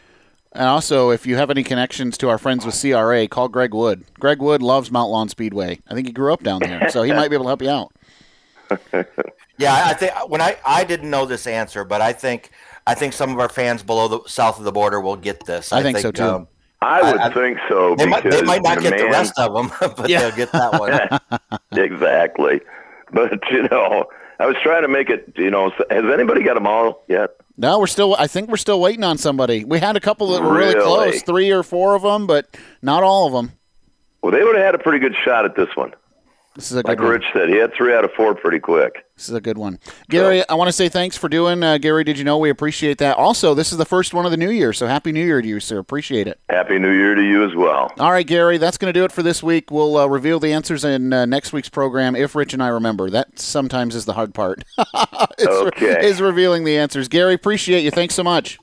[0.54, 4.06] And also, if you have any connections to our friends with CRA, call Greg Wood.
[4.18, 5.80] Greg Wood loves Mount Lawn Speedway.
[5.88, 7.70] I think he grew up down there, so he might be able to help you
[7.70, 7.94] out.
[9.58, 12.50] Yeah, I think when I I didn't know this answer, but I think
[12.88, 15.74] I think some of our fans below the south of the border will get this.
[15.74, 16.24] I think so, too.
[16.24, 16.48] um,
[16.82, 19.38] I would I- think so they might, because they might not the get the rest
[19.38, 20.22] of them, but Yeah.
[20.22, 21.60] they'll get that one.
[21.84, 22.62] exactly.
[23.12, 24.06] But you know,
[24.40, 25.34] I was trying to make it.
[25.36, 27.32] You know, has anybody got them all yet?
[27.58, 28.16] No, we're still.
[28.18, 29.66] I think we're still waiting on somebody.
[29.66, 30.86] We had a couple that were really, Really?
[31.12, 33.52] close, three or four of them, but not all of them.
[34.22, 35.94] Well, they would have had a pretty good shot at this one.
[36.60, 37.08] This is a good Like one.
[37.08, 39.06] Rich said, he had three out of four pretty quick.
[39.16, 39.80] This is a good one.
[40.10, 41.64] Gary, I want to say thanks for doing.
[41.64, 43.16] Uh, Gary, did you know we appreciate that?
[43.16, 45.48] Also, this is the first one of the new year, so happy New Year to
[45.48, 45.78] you, sir.
[45.80, 46.38] Appreciate it.
[46.50, 47.94] Happy New Year to you as well.
[47.98, 49.72] All right, Gary, that's going to do it for this week.
[49.72, 53.10] We'll uh, reveal the answers in uh, next week's program if Rich and I remember.
[53.10, 54.64] That sometimes is the hard part.
[55.42, 56.06] Okay.
[56.06, 57.08] is revealing the answers.
[57.08, 57.92] Gary, appreciate you.
[57.92, 58.60] Thanks so much.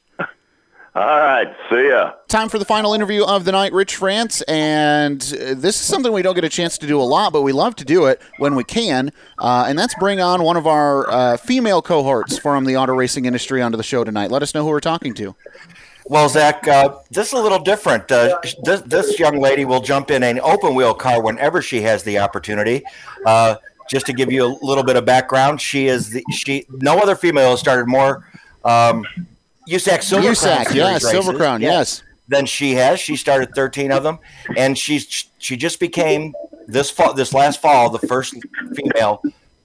[0.96, 2.12] All right, see ya.
[2.26, 4.40] Time for the final interview of the night, Rich France.
[4.48, 7.42] And uh, this is something we don't get a chance to do a lot, but
[7.42, 9.12] we love to do it when we can.
[9.38, 13.26] Uh, and that's bring on one of our uh, female cohorts from the auto racing
[13.26, 14.30] industry onto the show tonight.
[14.30, 15.36] Let us know who we're talking to.
[16.06, 18.10] Well, Zach, uh, this is a little different.
[18.10, 22.04] Uh, this, this young lady will jump in an open wheel car whenever she has
[22.04, 22.82] the opportunity.
[23.26, 23.56] Uh,
[23.90, 26.64] just to give you a little bit of background, she is the she.
[26.70, 28.26] No other female has started more
[28.64, 29.04] um,
[29.68, 31.34] USAC Silver USAC, Crown Series yes, Silver.
[31.34, 32.02] Crown, yes.
[32.28, 32.98] Than she has.
[32.98, 34.18] She started 13 of them,
[34.56, 36.34] and she's she just became
[36.66, 38.34] this fall, this last fall, the first
[38.74, 39.22] female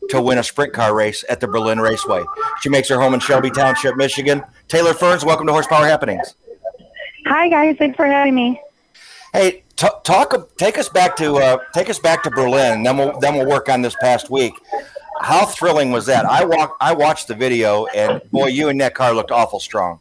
[0.09, 2.23] to win a sprint car race at the Berlin Raceway.
[2.61, 4.43] She makes her home in Shelby Township, Michigan.
[4.67, 6.35] Taylor Ferns, welcome to Horsepower Happenings.
[7.25, 8.61] Hi guys, thanks for having me.
[9.33, 10.57] Hey, t- talk.
[10.57, 12.83] Take us back to uh, take us back to Berlin.
[12.83, 14.53] Then we'll then we'll work on this past week.
[15.21, 16.25] How thrilling was that?
[16.25, 16.77] I walk.
[16.81, 19.99] I watched the video, and boy, you and that car looked awful strong.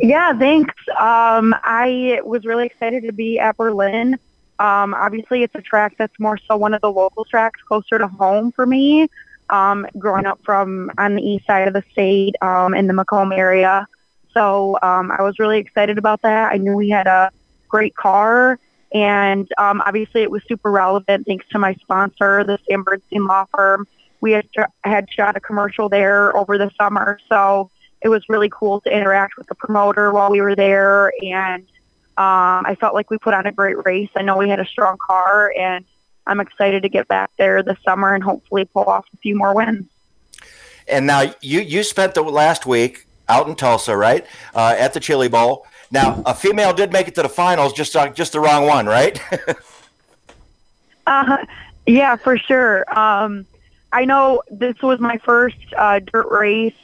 [0.00, 0.74] Yeah, thanks.
[0.98, 4.18] Um, I was really excited to be at Berlin.
[4.58, 8.06] Um, obviously, it's a track that's more so one of the local tracks closer to
[8.06, 9.08] home for me.
[9.50, 13.32] Um, growing up from on the east side of the state um, in the Macomb
[13.32, 13.86] area,
[14.32, 16.52] so um, I was really excited about that.
[16.52, 17.30] I knew we had a
[17.68, 18.58] great car,
[18.92, 23.46] and um, obviously, it was super relevant thanks to my sponsor, the Sam Bernstein Law
[23.54, 23.86] Firm.
[24.22, 24.48] We had
[24.84, 27.70] had shot a commercial there over the summer, so
[28.00, 31.66] it was really cool to interact with the promoter while we were there and
[32.18, 34.10] um, I felt like we put on a great race.
[34.14, 35.82] I know we had a strong car and
[36.26, 39.54] I'm excited to get back there this summer and hopefully pull off a few more
[39.54, 39.86] wins.
[40.86, 45.00] And now you you spent the last week out in Tulsa, right, uh, at the
[45.00, 45.66] Chili Bowl.
[45.90, 48.86] Now a female did make it to the finals, just uh, just the wrong one,
[48.86, 49.20] right?
[51.04, 51.38] Uh,
[51.84, 52.84] yeah, for sure.
[52.96, 53.44] Um,
[53.92, 56.74] I know this was my first uh, dirt race,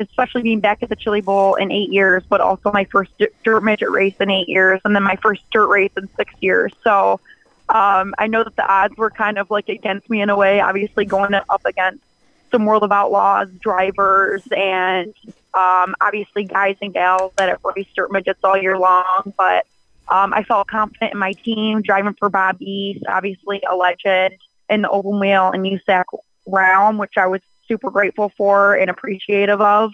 [0.00, 3.10] especially being back at the Chili Bowl in eight years, but also my first
[3.42, 6.72] dirt midget race in eight years, and then my first dirt race in six years.
[6.84, 7.20] So
[7.68, 10.60] um, I know that the odds were kind of like against me in a way,
[10.60, 12.04] obviously going up against
[12.50, 15.12] some World of Outlaws drivers and
[15.54, 19.66] um, obviously guys and gals that have raced dirt midgets all year long, but
[20.08, 24.34] um, I felt confident in my team driving for Bob East, obviously a legend
[24.68, 26.04] in the open wheel and USAC
[26.46, 29.92] realm, which I was super grateful for and appreciative of.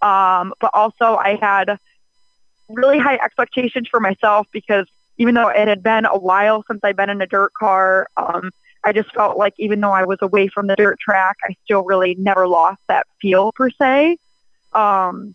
[0.00, 1.78] Um, but also I had
[2.68, 4.86] really high expectations for myself because
[5.16, 8.50] even though it had been a while since I'd been in a dirt car, um,
[8.84, 11.82] I just felt like even though I was away from the dirt track, I still
[11.82, 14.18] really never lost that feel per se.
[14.72, 15.34] Um,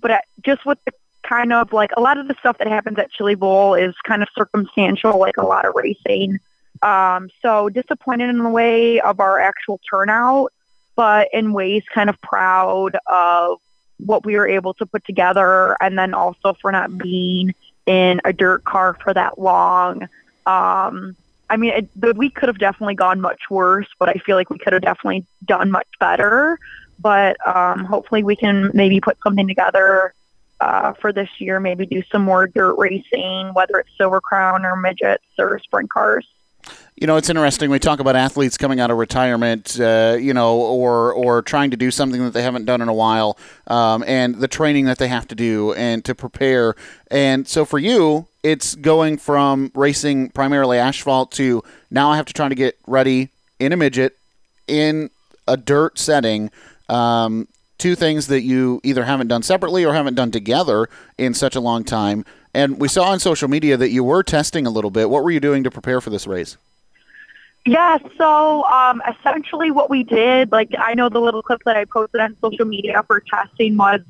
[0.00, 0.92] but I, just with the
[1.22, 4.22] kind of like a lot of the stuff that happens at Chili Bowl is kind
[4.22, 6.40] of circumstantial, like a lot of racing.
[6.82, 10.52] Um, so disappointed in the way of our actual turnout,
[10.96, 13.60] but in ways kind of proud of
[13.98, 17.54] what we were able to put together and then also for not being
[17.86, 20.02] in a dirt car for that long.
[20.44, 21.16] Um,
[21.48, 24.50] I mean, it, the week could have definitely gone much worse, but I feel like
[24.50, 26.58] we could have definitely done much better.
[26.98, 30.14] But um, hopefully we can maybe put something together
[30.60, 34.76] uh, for this year, maybe do some more dirt racing, whether it's Silver Crown or
[34.76, 36.26] midgets or sprint cars.
[36.96, 37.70] You know, it's interesting.
[37.70, 41.76] We talk about athletes coming out of retirement, uh, you know, or or trying to
[41.76, 45.08] do something that they haven't done in a while, um, and the training that they
[45.08, 46.76] have to do and to prepare.
[47.10, 52.32] And so for you, it's going from racing primarily asphalt to now I have to
[52.32, 54.16] try to get ready in a midget
[54.68, 55.10] in
[55.48, 56.50] a dirt setting.
[56.88, 57.48] Um,
[57.78, 60.88] two things that you either haven't done separately or haven't done together
[61.18, 62.24] in such a long time.
[62.54, 65.08] And we saw on social media that you were testing a little bit.
[65.08, 66.56] What were you doing to prepare for this race?
[67.64, 71.84] Yeah, so um, essentially what we did, like I know the little clip that I
[71.84, 74.00] posted on social media for testing was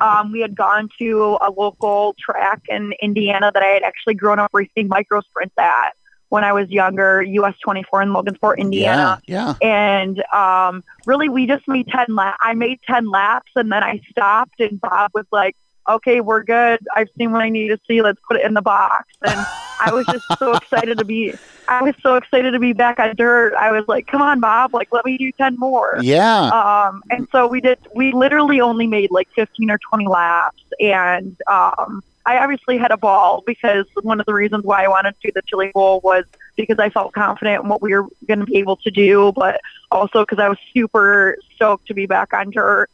[0.00, 4.38] um, we had gone to a local track in Indiana that I had actually grown
[4.38, 5.90] up racing micro sprints at
[6.28, 9.20] when I was younger, US 24 in Logansport, Indiana.
[9.26, 9.68] Yeah, yeah.
[9.68, 12.38] And um, really, we just made 10 laps.
[12.40, 15.56] I made 10 laps and then I stopped and Bob was like,
[15.96, 16.80] okay, we're good.
[16.94, 18.02] I've seen what I need to see.
[18.02, 19.06] Let's put it in the box.
[19.26, 19.46] And
[19.80, 21.34] I was just so excited to be,
[21.68, 23.54] I was so excited to be back on dirt.
[23.54, 25.98] I was like, come on, Bob, like, let me do 10 more.
[26.02, 26.48] Yeah.
[26.48, 30.62] Um, and so we did, we literally only made like 15 or 20 laps.
[30.80, 35.12] And um, I obviously had a ball because one of the reasons why I wanted
[35.12, 36.24] to do the Chili Bowl was
[36.56, 39.60] because I felt confident in what we were going to be able to do, but
[39.90, 42.90] also because I was super stoked to be back on dirt.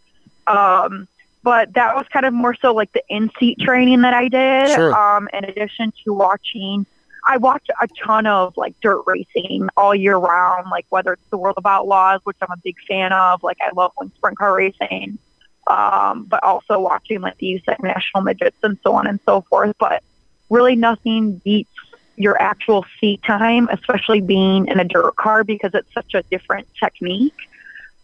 [0.46, 1.08] Um,
[1.46, 4.74] but that was kind of more so like the in-seat training that I did.
[4.74, 4.92] Sure.
[4.92, 6.84] Um, in addition to watching,
[7.24, 11.36] I watch a ton of like dirt racing all year round, like whether it's the
[11.36, 13.44] World of Outlaws, which I'm a big fan of.
[13.44, 15.20] Like I love when sprint car racing,
[15.68, 19.76] um, but also watching like the USAC national midgets and so on and so forth.
[19.78, 20.02] But
[20.50, 21.70] really, nothing beats
[22.16, 26.66] your actual seat time, especially being in a dirt car because it's such a different
[26.74, 27.36] technique.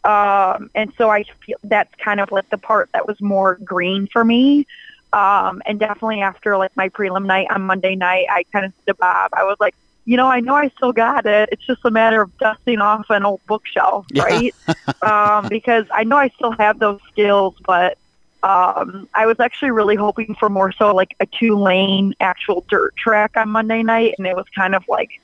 [0.05, 4.09] Um, and so I feel that's kind of like the part that was more green
[4.09, 4.67] for me.
[5.13, 8.87] Um, and definitely after like my prelim night on Monday night, I kind of said
[8.87, 9.75] to Bob, I was like,
[10.05, 11.51] you know, I know I still got it.
[11.53, 14.53] It's just a matter of dusting off an old bookshelf, right?
[15.03, 17.99] um, because I know I still have those skills, but
[18.43, 22.97] um, I was actually really hoping for more so like a two lane actual dirt
[22.97, 25.21] track on Monday night, and it was kind of like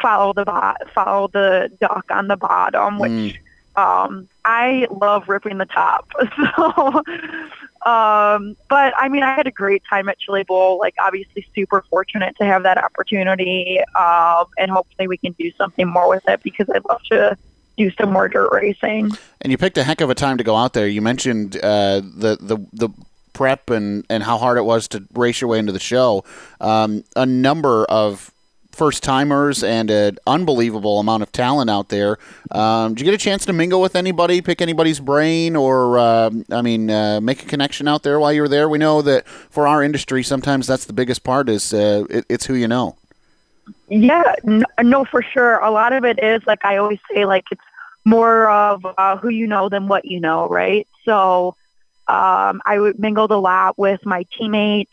[0.00, 3.10] follow the bot, follow the duck on the bottom, which.
[3.10, 3.38] Mm
[3.78, 6.10] um, I love ripping the top.
[6.56, 10.78] So, um, but I mean, I had a great time at Chili Bowl.
[10.78, 15.86] Like, obviously, super fortunate to have that opportunity, um, and hopefully, we can do something
[15.86, 17.36] more with it because I'd love to
[17.76, 19.12] do some more dirt racing.
[19.40, 20.88] And you picked a heck of a time to go out there.
[20.88, 22.88] You mentioned uh, the the the
[23.32, 26.24] prep and and how hard it was to race your way into the show.
[26.60, 28.32] Um, a number of
[28.78, 32.16] first timers and an unbelievable amount of talent out there.
[32.52, 36.30] Um, did you get a chance to mingle with anybody, pick anybody's brain, or uh,
[36.52, 38.68] I mean, uh, make a connection out there while you were there?
[38.68, 42.46] We know that for our industry, sometimes that's the biggest part is uh, it, it's
[42.46, 42.96] who you know.
[43.88, 45.58] Yeah, no, no, for sure.
[45.58, 47.60] A lot of it is like I always say, like it's
[48.04, 50.86] more of uh, who you know than what you know, right?
[51.04, 51.56] So
[52.06, 54.92] um, I mingled a lot with my teammates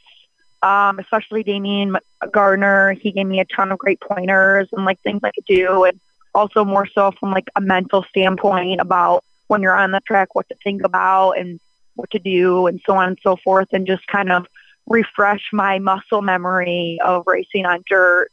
[0.66, 1.96] um, especially Damion
[2.32, 2.94] Gardner.
[2.94, 6.00] He gave me a ton of great pointers and like things I could do, and
[6.34, 10.50] also more so from like a mental standpoint about when you're on the track, what
[10.50, 11.60] to think about and
[11.94, 14.48] what to do, and so on and so forth, and just kind of
[14.88, 18.32] refresh my muscle memory of racing on dirt.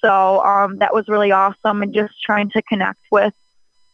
[0.00, 3.34] So um, that was really awesome, and just trying to connect with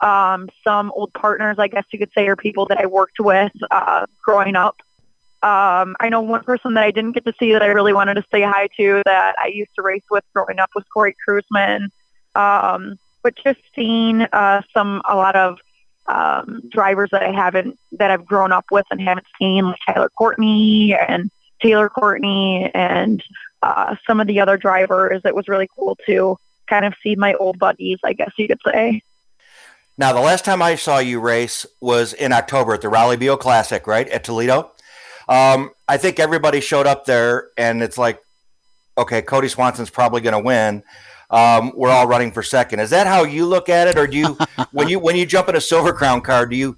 [0.01, 3.53] um, some old partners, I guess you could say, or people that I worked with
[3.69, 4.77] uh, growing up
[5.43, 8.15] um, I know one person that I didn't get to see that I really wanted
[8.15, 11.89] to say hi to that I used to race with growing up was Corey Kruseman.
[12.35, 15.59] Um, but just seeing uh, some a lot of
[16.07, 20.11] um, drivers that I haven't that I've grown up with and haven't seen, like Tyler
[20.11, 21.31] Courtney and
[21.63, 23.23] Taylor Courtney and
[23.63, 25.23] uh, some of the other drivers.
[25.25, 26.37] It was really cool to
[26.67, 29.03] kind of see my old buddies, I guess you could say.
[29.97, 33.37] Now, the last time I saw you race was in October at the Rollie Beale
[33.37, 34.73] Classic, right at Toledo.
[35.31, 38.21] Um, I think everybody showed up there, and it's like,
[38.99, 40.83] okay, Kody Swanson's probably going to win.
[41.31, 42.81] Um, we're all running for second.
[42.81, 44.39] Is that how you look at it, or do you,
[44.73, 46.77] when you when you jump in a Silver Crown car, do you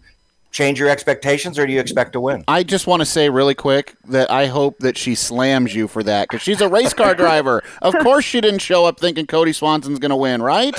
[0.51, 2.45] change your expectations, or do you expect to win?
[2.47, 6.03] I just want to say really quick that I hope that she slams you for
[6.03, 7.63] that because she's a race car driver.
[7.81, 10.75] Of course, she didn't show up thinking Kody Swanson's going to win, right?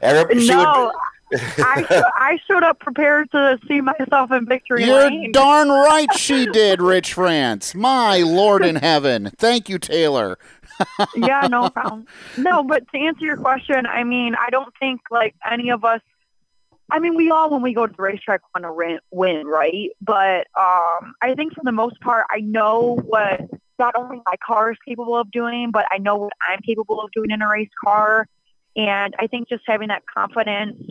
[0.00, 0.92] Every, she would- no,
[1.34, 5.32] I, I showed up prepared to see myself in victory You're lane.
[5.32, 7.74] darn right she did, Rich France.
[7.74, 9.30] My Lord in heaven.
[9.36, 10.38] Thank you, Taylor.
[11.16, 12.06] yeah, no problem.
[12.36, 16.00] No, but to answer your question, I mean, I don't think like any of us.
[16.90, 19.90] I mean, we all when we go to the racetrack want to win, win, right?
[20.00, 23.40] But um, I think for the most part, I know what
[23.78, 27.10] not only my car is capable of doing, but I know what I'm capable of
[27.12, 28.26] doing in a race car.
[28.76, 30.82] And I think just having that confidence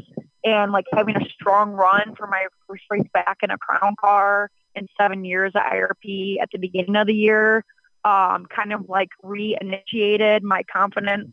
[0.43, 4.49] and like having a strong run for my first race back in a crown car
[4.75, 7.63] in seven years at IRP at the beginning of the year
[8.03, 11.31] um, kind of like reinitiated my confidence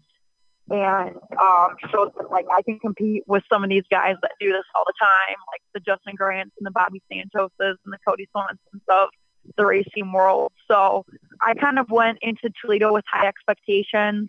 [0.71, 4.53] and um, showed that like I can compete with some of these guys that do
[4.53, 8.27] this all the time, like the Justin Grants and the Bobby Santoses and the Kody
[8.35, 9.09] Swansons of
[9.57, 10.53] the racing world.
[10.71, 11.07] So
[11.41, 14.29] I kind of went into Toledo with high expectations.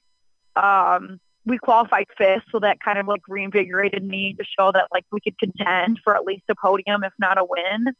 [0.55, 5.05] Um, we qualified fifth, so that kind of like reinvigorated me to show that like
[5.11, 7.93] we could contend for at least a podium, if not a win.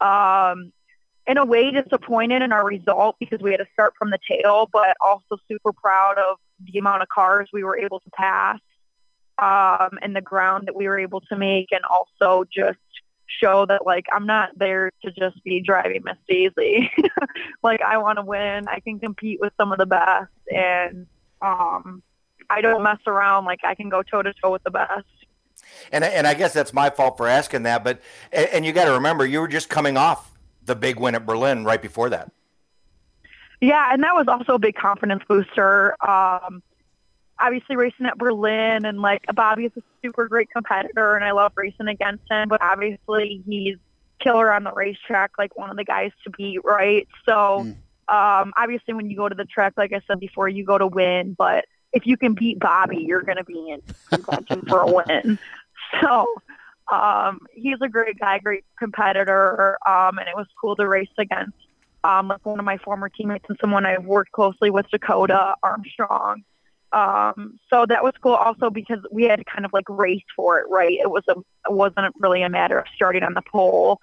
[0.00, 0.72] Um,
[1.26, 4.68] in a way disappointed in our result because we had to start from the tail,
[4.72, 8.58] but also super proud of the amount of cars we were able to pass
[9.38, 12.78] um, and the ground that we were able to make, and also just
[13.26, 16.90] show that like I'm not there to just be driving Miss Daisy.
[17.62, 18.66] like I want to win.
[18.66, 21.06] I can compete with some of the best, and
[21.42, 22.02] um,
[22.50, 23.44] I don't mess around.
[23.44, 25.06] Like I can go toe to toe with the best.
[25.92, 27.84] and and I guess that's my fault for asking that.
[27.84, 28.00] But
[28.32, 30.32] and, and you got to remember, you were just coming off
[30.64, 32.30] the big win at Berlin right before that.
[33.60, 35.96] Yeah, and that was also a big confidence booster.
[36.08, 36.62] Um,
[37.40, 41.52] obviously, racing at Berlin and like Bobby is a super great competitor, and I love
[41.56, 42.48] racing against him.
[42.48, 43.76] But obviously, he's
[44.20, 47.08] killer on the racetrack, like one of the guys to beat, right?
[47.26, 47.60] So,
[48.08, 50.86] um, obviously, when you go to the track, like I said before, you go to
[50.86, 51.34] win.
[51.36, 51.66] But
[51.98, 55.38] if you can beat Bobby, you're going to be in contention for a win.
[56.02, 56.26] So.
[56.90, 61.52] Um, he's a great guy, great competitor, um, and it was cool to race against
[62.04, 66.44] um, like one of my former teammates and someone I've worked closely with, Dakota Armstrong.
[66.92, 70.58] Um, so that was cool also because we had to kind of like race for
[70.60, 70.98] it, right?
[70.98, 74.00] It was a, it wasn't really a matter of starting on the pole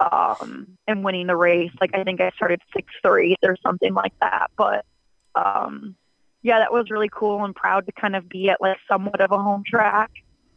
[0.00, 1.72] um, and winning the race.
[1.80, 4.50] Like I think I started sixth or eighth or something like that.
[4.56, 4.86] But
[5.34, 5.94] um,
[6.42, 9.30] yeah, that was really cool and proud to kind of be at like somewhat of
[9.30, 10.10] a home track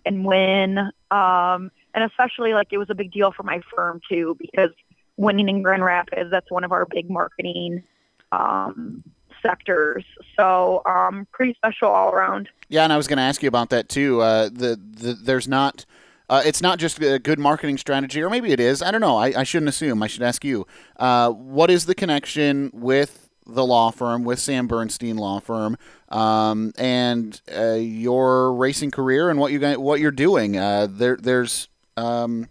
[0.06, 0.78] and win.
[1.12, 4.72] Um, and especially like it was a big deal for my firm too because
[5.18, 7.84] winning in Grand Rapids, that's one of our big marketing
[8.32, 9.04] um,
[9.42, 10.04] sectors.
[10.38, 12.50] So um, pretty special all around.
[12.68, 14.22] Yeah, and I was going to ask you about that too.
[14.22, 15.86] Uh, the, the there's not.
[16.28, 18.82] Uh, it's not just a good marketing strategy, or maybe it is.
[18.82, 19.16] I don't know.
[19.16, 20.02] I, I shouldn't assume.
[20.02, 20.66] I should ask you.
[20.96, 25.78] Uh, what is the connection with the law firm, with Sam Bernstein Law Firm,
[26.10, 30.58] um, and uh, your racing career and what you what you're doing?
[30.58, 31.68] Uh, there, there's
[31.98, 32.50] um,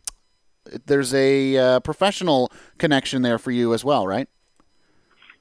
[0.86, 4.28] there's a uh, professional connection there for you as well, right?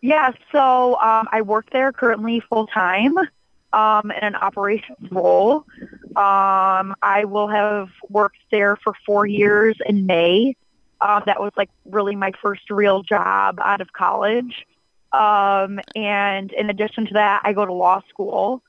[0.01, 3.17] Yeah, so um, I work there currently full time
[3.71, 5.65] um, in an operations role.
[6.15, 10.55] Um, I will have worked there for four years in May.
[11.01, 14.65] Um, that was like really my first real job out of college.
[15.13, 18.63] Um, and in addition to that, I go to law school.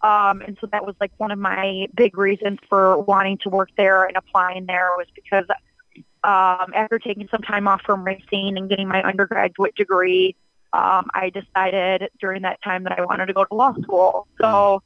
[0.00, 3.70] Um, and so that was like one of my big reasons for wanting to work
[3.76, 5.44] there and applying there was because
[6.22, 10.36] um, after taking some time off from racing and getting my undergraduate degree,
[10.72, 14.28] um, I decided during that time that I wanted to go to law school.
[14.40, 14.82] So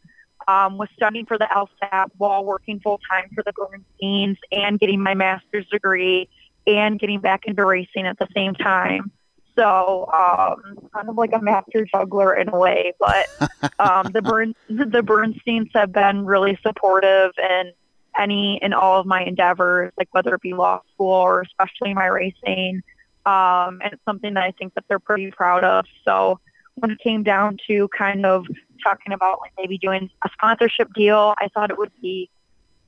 [0.48, 5.00] um, was studying for the LSAT while working full time for the Bernsteins and getting
[5.00, 6.28] my master's degree
[6.66, 9.10] and getting back into racing at the same time.
[9.57, 13.26] So um, kind of like a master juggler in a way, but
[13.78, 17.72] um, the Bern the Bernsteins have been really supportive in
[18.18, 22.07] any and all of my endeavors, like whether it be law school or especially my
[22.07, 22.82] racing.
[23.24, 25.84] Um, and it's something that I think that they're pretty proud of.
[26.05, 26.40] So
[26.74, 28.46] when it came down to kind of
[28.82, 32.30] talking about like maybe doing a sponsorship deal, I thought it would be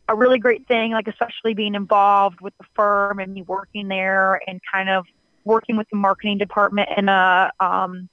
[0.08, 4.40] a really great thing, like especially being involved with the firm and me working there
[4.46, 5.06] and kind of
[5.44, 8.08] working with the marketing department in a um,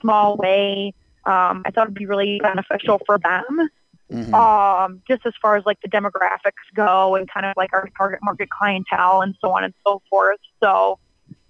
[0.00, 0.94] small way.
[1.24, 3.68] Um, I thought it'd be really beneficial for them.
[4.12, 4.34] Mm-hmm.
[4.34, 8.20] Um, just as far as like the demographics go and kind of like our target
[8.22, 10.38] market clientele and so on and so forth.
[10.62, 11.00] So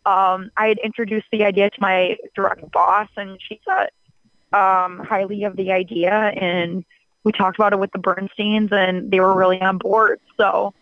[0.06, 3.90] um, I had introduced the idea to my direct boss, and she thought
[4.52, 6.84] um, highly of the idea, and
[7.24, 10.20] we talked about it with the Bernsteins, and they were really on board.
[10.38, 10.72] So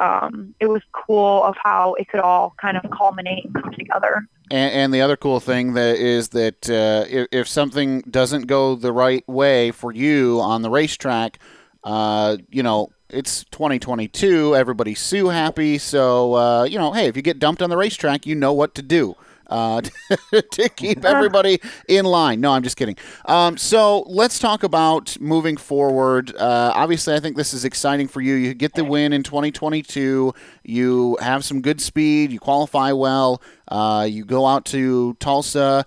[0.00, 4.26] um, it was cool of how it could all kind of culminate and come together.
[4.50, 8.74] And, and the other cool thing that is that uh, if, if something doesn't go
[8.74, 11.38] the right way for you on the racetrack,
[11.84, 14.56] uh, you know, it's 2022.
[14.56, 15.78] Everybody's sue happy.
[15.78, 18.74] So, uh, you know, hey, if you get dumped on the racetrack, you know what
[18.76, 19.16] to do.
[19.50, 19.80] Uh,
[20.52, 22.40] to keep everybody in line.
[22.40, 22.96] No, I'm just kidding.
[23.26, 26.34] Um, so let's talk about moving forward.
[26.36, 28.34] Uh, obviously, I think this is exciting for you.
[28.34, 30.32] You get the win in 2022.
[30.62, 32.32] You have some good speed.
[32.32, 33.42] You qualify well.
[33.68, 35.84] Uh, you go out to Tulsa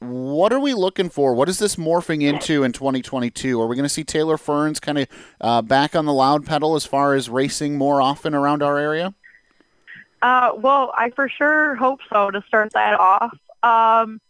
[0.00, 1.34] what are we looking for?
[1.34, 3.60] What is this morphing into in 2022?
[3.60, 5.08] Are we going to see Taylor Ferns kind of
[5.40, 9.14] uh, back on the loud pedal as far as racing more often around our area?
[10.26, 13.32] Uh, well, I for sure hope so to start that off.
[13.62, 14.20] Um,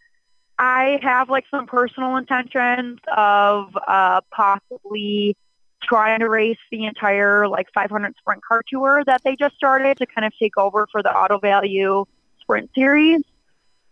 [0.59, 5.39] I have like some personal intentions of uh, possibly
[5.83, 10.05] trying to race the entire like 500 sprint car tour that they just started to
[10.05, 12.05] kind of take over for the Auto Value
[12.43, 13.23] Sprint Series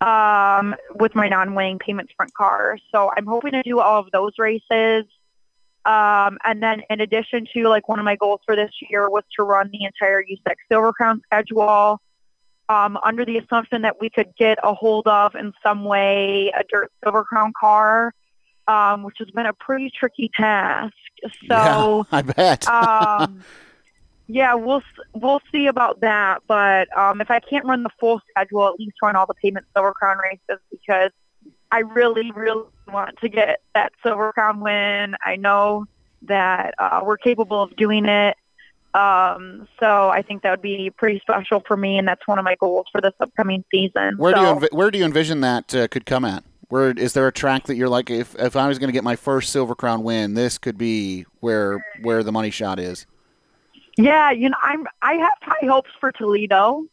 [0.03, 2.77] um, with my non-wing pavement sprint car.
[2.93, 5.07] So I'm hoping to do all of those races.
[5.87, 9.25] Um, and then in addition to like one of my goals for this year was
[9.37, 12.01] to run the entire USAC Silver Crown schedule
[12.69, 16.65] um, under the assumption that we could get a hold of in some way a
[16.65, 18.15] dirt Silver Crown car,
[18.67, 20.95] um, which has been a pretty tricky task.
[21.49, 22.69] So yeah, I bet.
[22.69, 23.41] um,
[24.27, 24.83] yeah, we'll
[25.13, 26.43] we'll see about that.
[26.47, 29.67] But um, if I can't run the full schedule, at least run all the pavement
[29.75, 31.11] Silver Crown races because
[31.71, 35.17] I really, really want to get that Silver Crown win.
[35.25, 35.87] I know
[36.23, 38.37] that uh, we're capable of doing it.
[38.95, 42.45] Um, so I think that would be pretty special for me, and that's one of
[42.45, 44.15] my goals for this upcoming season.
[44.17, 46.45] Where so, do you env- where do you envision that uh, could come at?
[46.69, 49.03] Where is there a track that you're like, if if I was going to get
[49.03, 53.07] my first Silver Crown win, this could be where where the money shot is.
[53.97, 56.85] Yeah, you know, I'm I have high hopes for Toledo,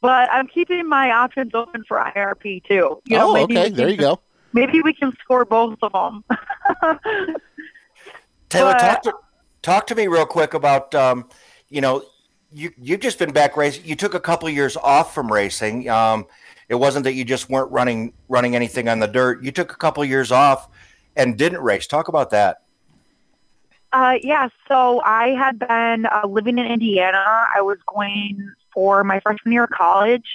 [0.00, 3.02] but I'm keeping my options open for IRP too.
[3.04, 4.20] You know, oh, okay, there you go.
[4.54, 6.24] Maybe we can score both of them.
[8.48, 9.12] Taylor, But- talk to
[9.62, 11.28] talk to me real quick about um,
[11.68, 12.04] you know
[12.52, 13.84] you you've just been back racing.
[13.84, 15.88] You took a couple of years off from racing.
[15.90, 16.26] Um,
[16.68, 19.42] it wasn't that you just weren't running running anything on the dirt.
[19.42, 20.68] You took a couple of years off
[21.16, 21.86] and didn't race.
[21.86, 22.62] Talk about that.
[23.92, 27.46] Uh, yeah, so I had been uh, living in Indiana.
[27.54, 30.26] I was going for my freshman year of college,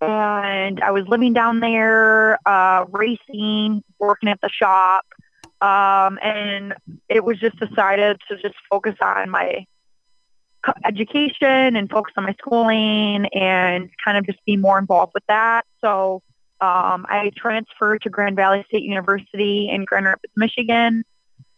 [0.00, 5.04] and I was living down there, uh, racing, working at the shop,
[5.60, 6.74] um, and
[7.08, 9.66] it was just decided to just focus on my
[10.84, 15.64] education and focus on my schooling and kind of just be more involved with that.
[15.82, 16.22] So
[16.60, 21.04] um, I transferred to Grand Valley State University in Grand Rapids, Michigan.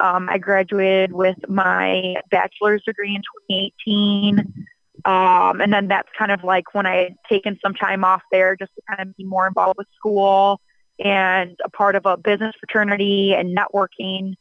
[0.00, 4.66] Um, I graduated with my bachelor's degree in 2018.
[5.04, 8.56] Um, and then that's kind of like when I had taken some time off there
[8.56, 10.60] just to kind of be more involved with school
[11.02, 14.34] and a part of a business fraternity and networking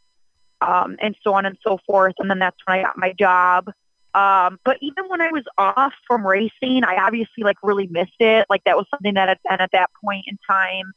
[0.61, 2.13] um, and so on and so forth.
[2.19, 3.71] And then that's when I got my job.
[4.13, 8.45] Um, but even when I was off from racing, I obviously like really missed it.
[8.49, 10.91] Like that was something that had been at that point in time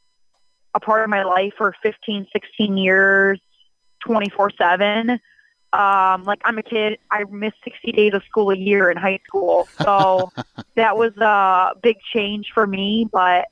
[0.75, 3.39] a part of my life for 15, 16 years.
[4.05, 5.19] 24 7.
[5.75, 9.19] Um, like I'm a kid, I missed 60 days of school a year in high
[9.27, 9.67] school.
[9.83, 10.31] So
[10.75, 13.47] that was a big change for me, but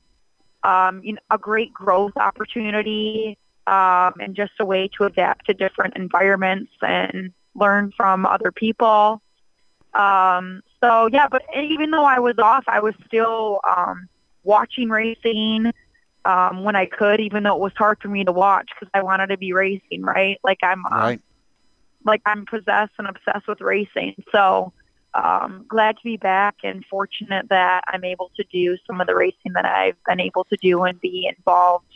[0.62, 5.54] um, you know, a great growth opportunity um, and just a way to adapt to
[5.54, 9.20] different environments and learn from other people.
[9.92, 14.08] Um, so yeah, but even though I was off, I was still um,
[14.44, 15.72] watching racing
[16.24, 19.02] um, when I could, even though it was hard for me to watch because I
[19.02, 20.38] wanted to be racing, right?
[20.42, 21.20] Like I'm, uh, Right.
[22.04, 24.22] Like I'm possessed and obsessed with racing.
[24.32, 24.72] So
[25.14, 29.14] um, glad to be back and fortunate that I'm able to do some of the
[29.14, 31.86] racing that I've been able to do and be involved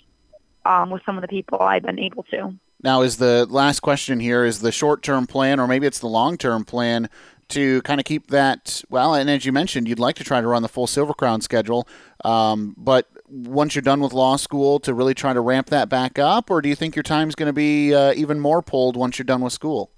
[0.64, 2.54] um, with some of the people I've been able to.
[2.82, 6.06] Now, is the last question here is the short term plan, or maybe it's the
[6.06, 7.10] long term plan
[7.48, 8.84] to kind of keep that?
[8.88, 11.40] Well, and as you mentioned, you'd like to try to run the full Silver Crown
[11.40, 11.88] schedule,
[12.24, 16.20] um, but once you're done with law school, to really try to ramp that back
[16.20, 19.18] up, or do you think your time's going to be uh, even more pulled once
[19.18, 19.90] you're done with school?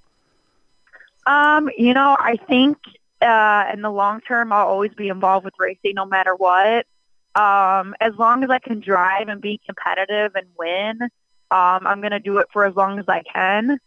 [1.27, 2.79] Um, you know, I think
[3.21, 6.87] uh, in the long term, I'll always be involved with racing no matter what.
[7.35, 10.99] Um, as long as I can drive and be competitive and win,
[11.51, 13.79] um, I'm going to do it for as long as I can.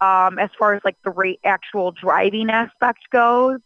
[0.00, 3.58] Um, as far as like the rate actual driving aspect goes,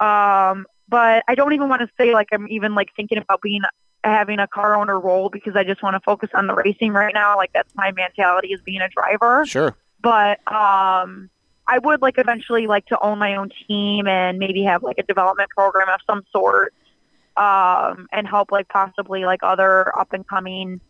[0.00, 3.60] um, but I don't even want to say like I'm even like thinking about being
[4.02, 7.14] having a car owner role because I just want to focus on the racing right
[7.14, 7.36] now.
[7.36, 9.46] Like that's my mentality as being a driver.
[9.46, 9.76] Sure.
[10.00, 11.30] But um,
[11.68, 15.02] I would like eventually like to own my own team and maybe have like a
[15.02, 16.72] development program of some sort
[17.36, 20.80] um, and help like possibly like other up and coming,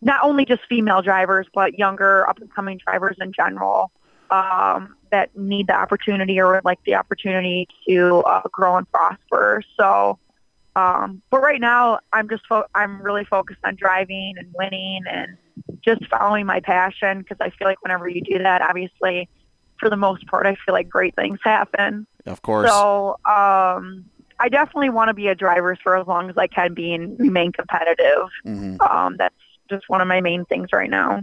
[0.00, 3.92] not only just female drivers, but younger up and coming drivers in general
[4.30, 9.62] um, that need the opportunity or would like the opportunity to uh, grow and prosper.
[9.78, 10.18] So,
[10.74, 15.36] um, but right now I'm just fo- I'm really focused on driving and winning and
[15.82, 19.28] just following my passion because I feel like whenever you do that, obviously,
[19.78, 22.06] for the most part, I feel like great things happen.
[22.26, 22.70] Of course.
[22.70, 24.04] So um,
[24.38, 27.18] I definitely want to be a driver for as long as I can be and
[27.18, 28.28] remain competitive.
[28.44, 28.80] Mhm.
[28.88, 29.34] Um, that's
[29.68, 31.22] just one of my main things right now.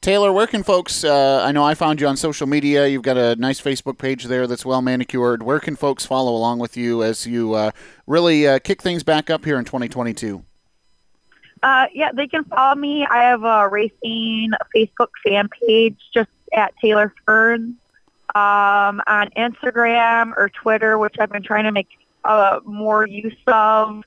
[0.00, 1.02] Taylor, where can folks?
[1.02, 2.86] Uh, I know I found you on social media.
[2.86, 5.42] You've got a nice Facebook page there that's well manicured.
[5.42, 7.70] Where can folks follow along with you as you uh,
[8.06, 10.44] really uh, kick things back up here in 2022?
[11.62, 13.06] Uh, yeah, they can follow me.
[13.10, 17.74] I have a racing Facebook fan page just at Taylor Ferns
[18.34, 21.88] um, on Instagram or Twitter, which I've been trying to make
[22.24, 24.02] uh, more use of.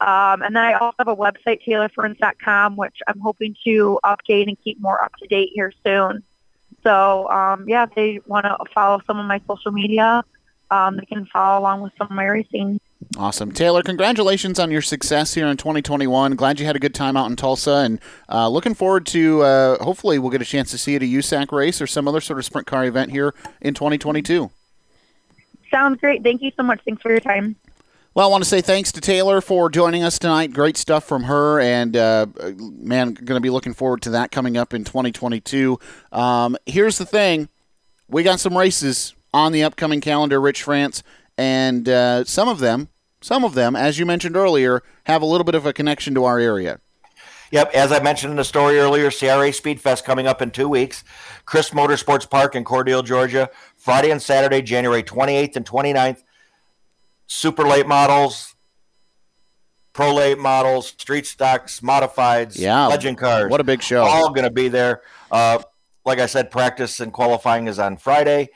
[0.00, 4.56] Um, and then I also have a website, taylorferns.com, which I'm hoping to update and
[4.62, 6.22] keep more up to date here soon.
[6.84, 10.24] So, um, yeah, if they want to follow some of my social media,
[10.70, 12.80] um, they can follow along with some of my racing.
[13.16, 13.52] Awesome.
[13.52, 16.34] Taylor, congratulations on your success here in 2021.
[16.34, 19.82] Glad you had a good time out in Tulsa and uh, looking forward to uh,
[19.82, 22.20] hopefully we'll get a chance to see you at a USAC race or some other
[22.20, 24.50] sort of sprint car event here in 2022.
[25.70, 26.22] Sounds great.
[26.22, 26.80] Thank you so much.
[26.84, 27.56] Thanks for your time.
[28.14, 30.52] Well, I want to say thanks to Taylor for joining us tonight.
[30.52, 32.26] Great stuff from her, and uh,
[32.58, 35.78] man, going to be looking forward to that coming up in 2022.
[36.10, 37.48] Um, here's the thing:
[38.08, 41.02] we got some races on the upcoming calendar, Rich France,
[41.36, 42.88] and uh, some of them,
[43.20, 46.24] some of them, as you mentioned earlier, have a little bit of a connection to
[46.24, 46.80] our area.
[47.50, 50.68] Yep, as I mentioned in the story earlier, CRA Speed Fest coming up in two
[50.68, 51.02] weeks.
[51.46, 56.22] Crisp Motorsports Park in Cordele, Georgia, Friday and Saturday, January 28th and 29th.
[57.26, 58.54] Super late models,
[59.94, 62.86] pro late models, street stocks, modifieds, Yeah.
[62.86, 63.50] legend cars.
[63.50, 64.02] What a big show.
[64.02, 65.00] All going to be there.
[65.30, 65.58] Uh,
[66.04, 68.48] like I said, practice and qualifying is on Friday,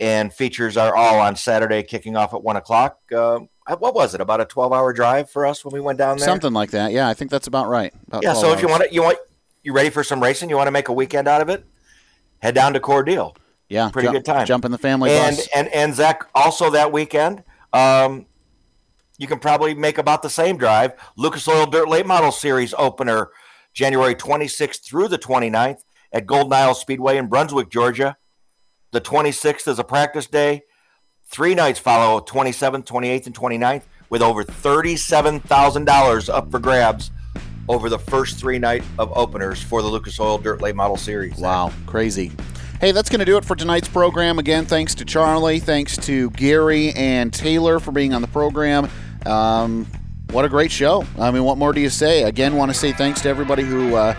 [0.00, 2.98] and features are all on Saturday, kicking off at 1 o'clock.
[3.14, 3.40] Uh,
[3.78, 4.20] what was it?
[4.20, 6.26] About a 12 hour drive for us when we went down there?
[6.26, 6.92] Something like that.
[6.92, 7.92] Yeah, I think that's about right.
[8.08, 9.18] About Yeah, 12 so if you want to, you want
[9.62, 10.50] you ready for some racing?
[10.50, 11.64] You want to make a weekend out of it?
[12.40, 13.34] Head down to Cordele.
[13.68, 14.46] yeah, pretty jump, good time.
[14.46, 15.48] Jump in the family and bus.
[15.54, 17.42] and and Zach also that weekend.
[17.72, 18.26] Um,
[19.16, 20.92] you can probably make about the same drive.
[21.16, 23.30] Lucas Oil Dirt Late Model Series opener
[23.72, 25.78] January 26th through the 29th
[26.12, 28.16] at Golden Isle Speedway in Brunswick, Georgia.
[28.94, 30.62] The 26th is a practice day.
[31.24, 37.10] Three nights follow 27th, 28th, and 29th with over $37,000 up for grabs
[37.68, 41.36] over the first three night of openers for the Lucas Oil Dirt Late Model Series.
[41.38, 42.30] Wow, crazy.
[42.80, 44.38] Hey, that's going to do it for tonight's program.
[44.38, 48.88] Again, thanks to Charlie, thanks to Gary and Taylor for being on the program.
[49.26, 49.88] Um,
[50.30, 51.04] what a great show.
[51.18, 52.22] I mean, what more do you say?
[52.22, 54.14] Again, want to say thanks to everybody who uh,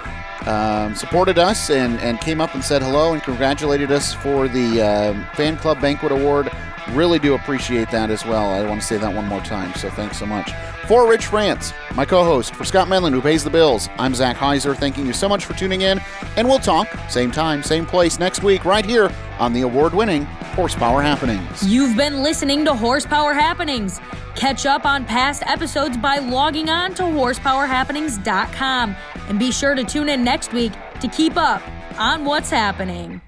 [0.47, 4.81] um, supported us and, and came up and said hello and congratulated us for the
[4.81, 6.51] uh, Fan Club Banquet Award.
[6.91, 8.51] Really do appreciate that as well.
[8.51, 10.51] I want to say that one more time, so thanks so much.
[10.87, 14.35] For Rich France, my co host, for Scott Menlin, who pays the bills, I'm Zach
[14.35, 14.77] Heiser.
[14.77, 15.99] Thanking you so much for tuning in,
[16.37, 20.25] and we'll talk same time, same place next week, right here on the award winning
[20.53, 21.67] Horsepower Happenings.
[21.67, 23.99] You've been listening to Horsepower Happenings.
[24.35, 28.95] Catch up on past episodes by logging on to horsepowerhappenings.com
[29.27, 31.63] and be sure to tune in next week to keep up
[31.97, 33.21] on what's happening.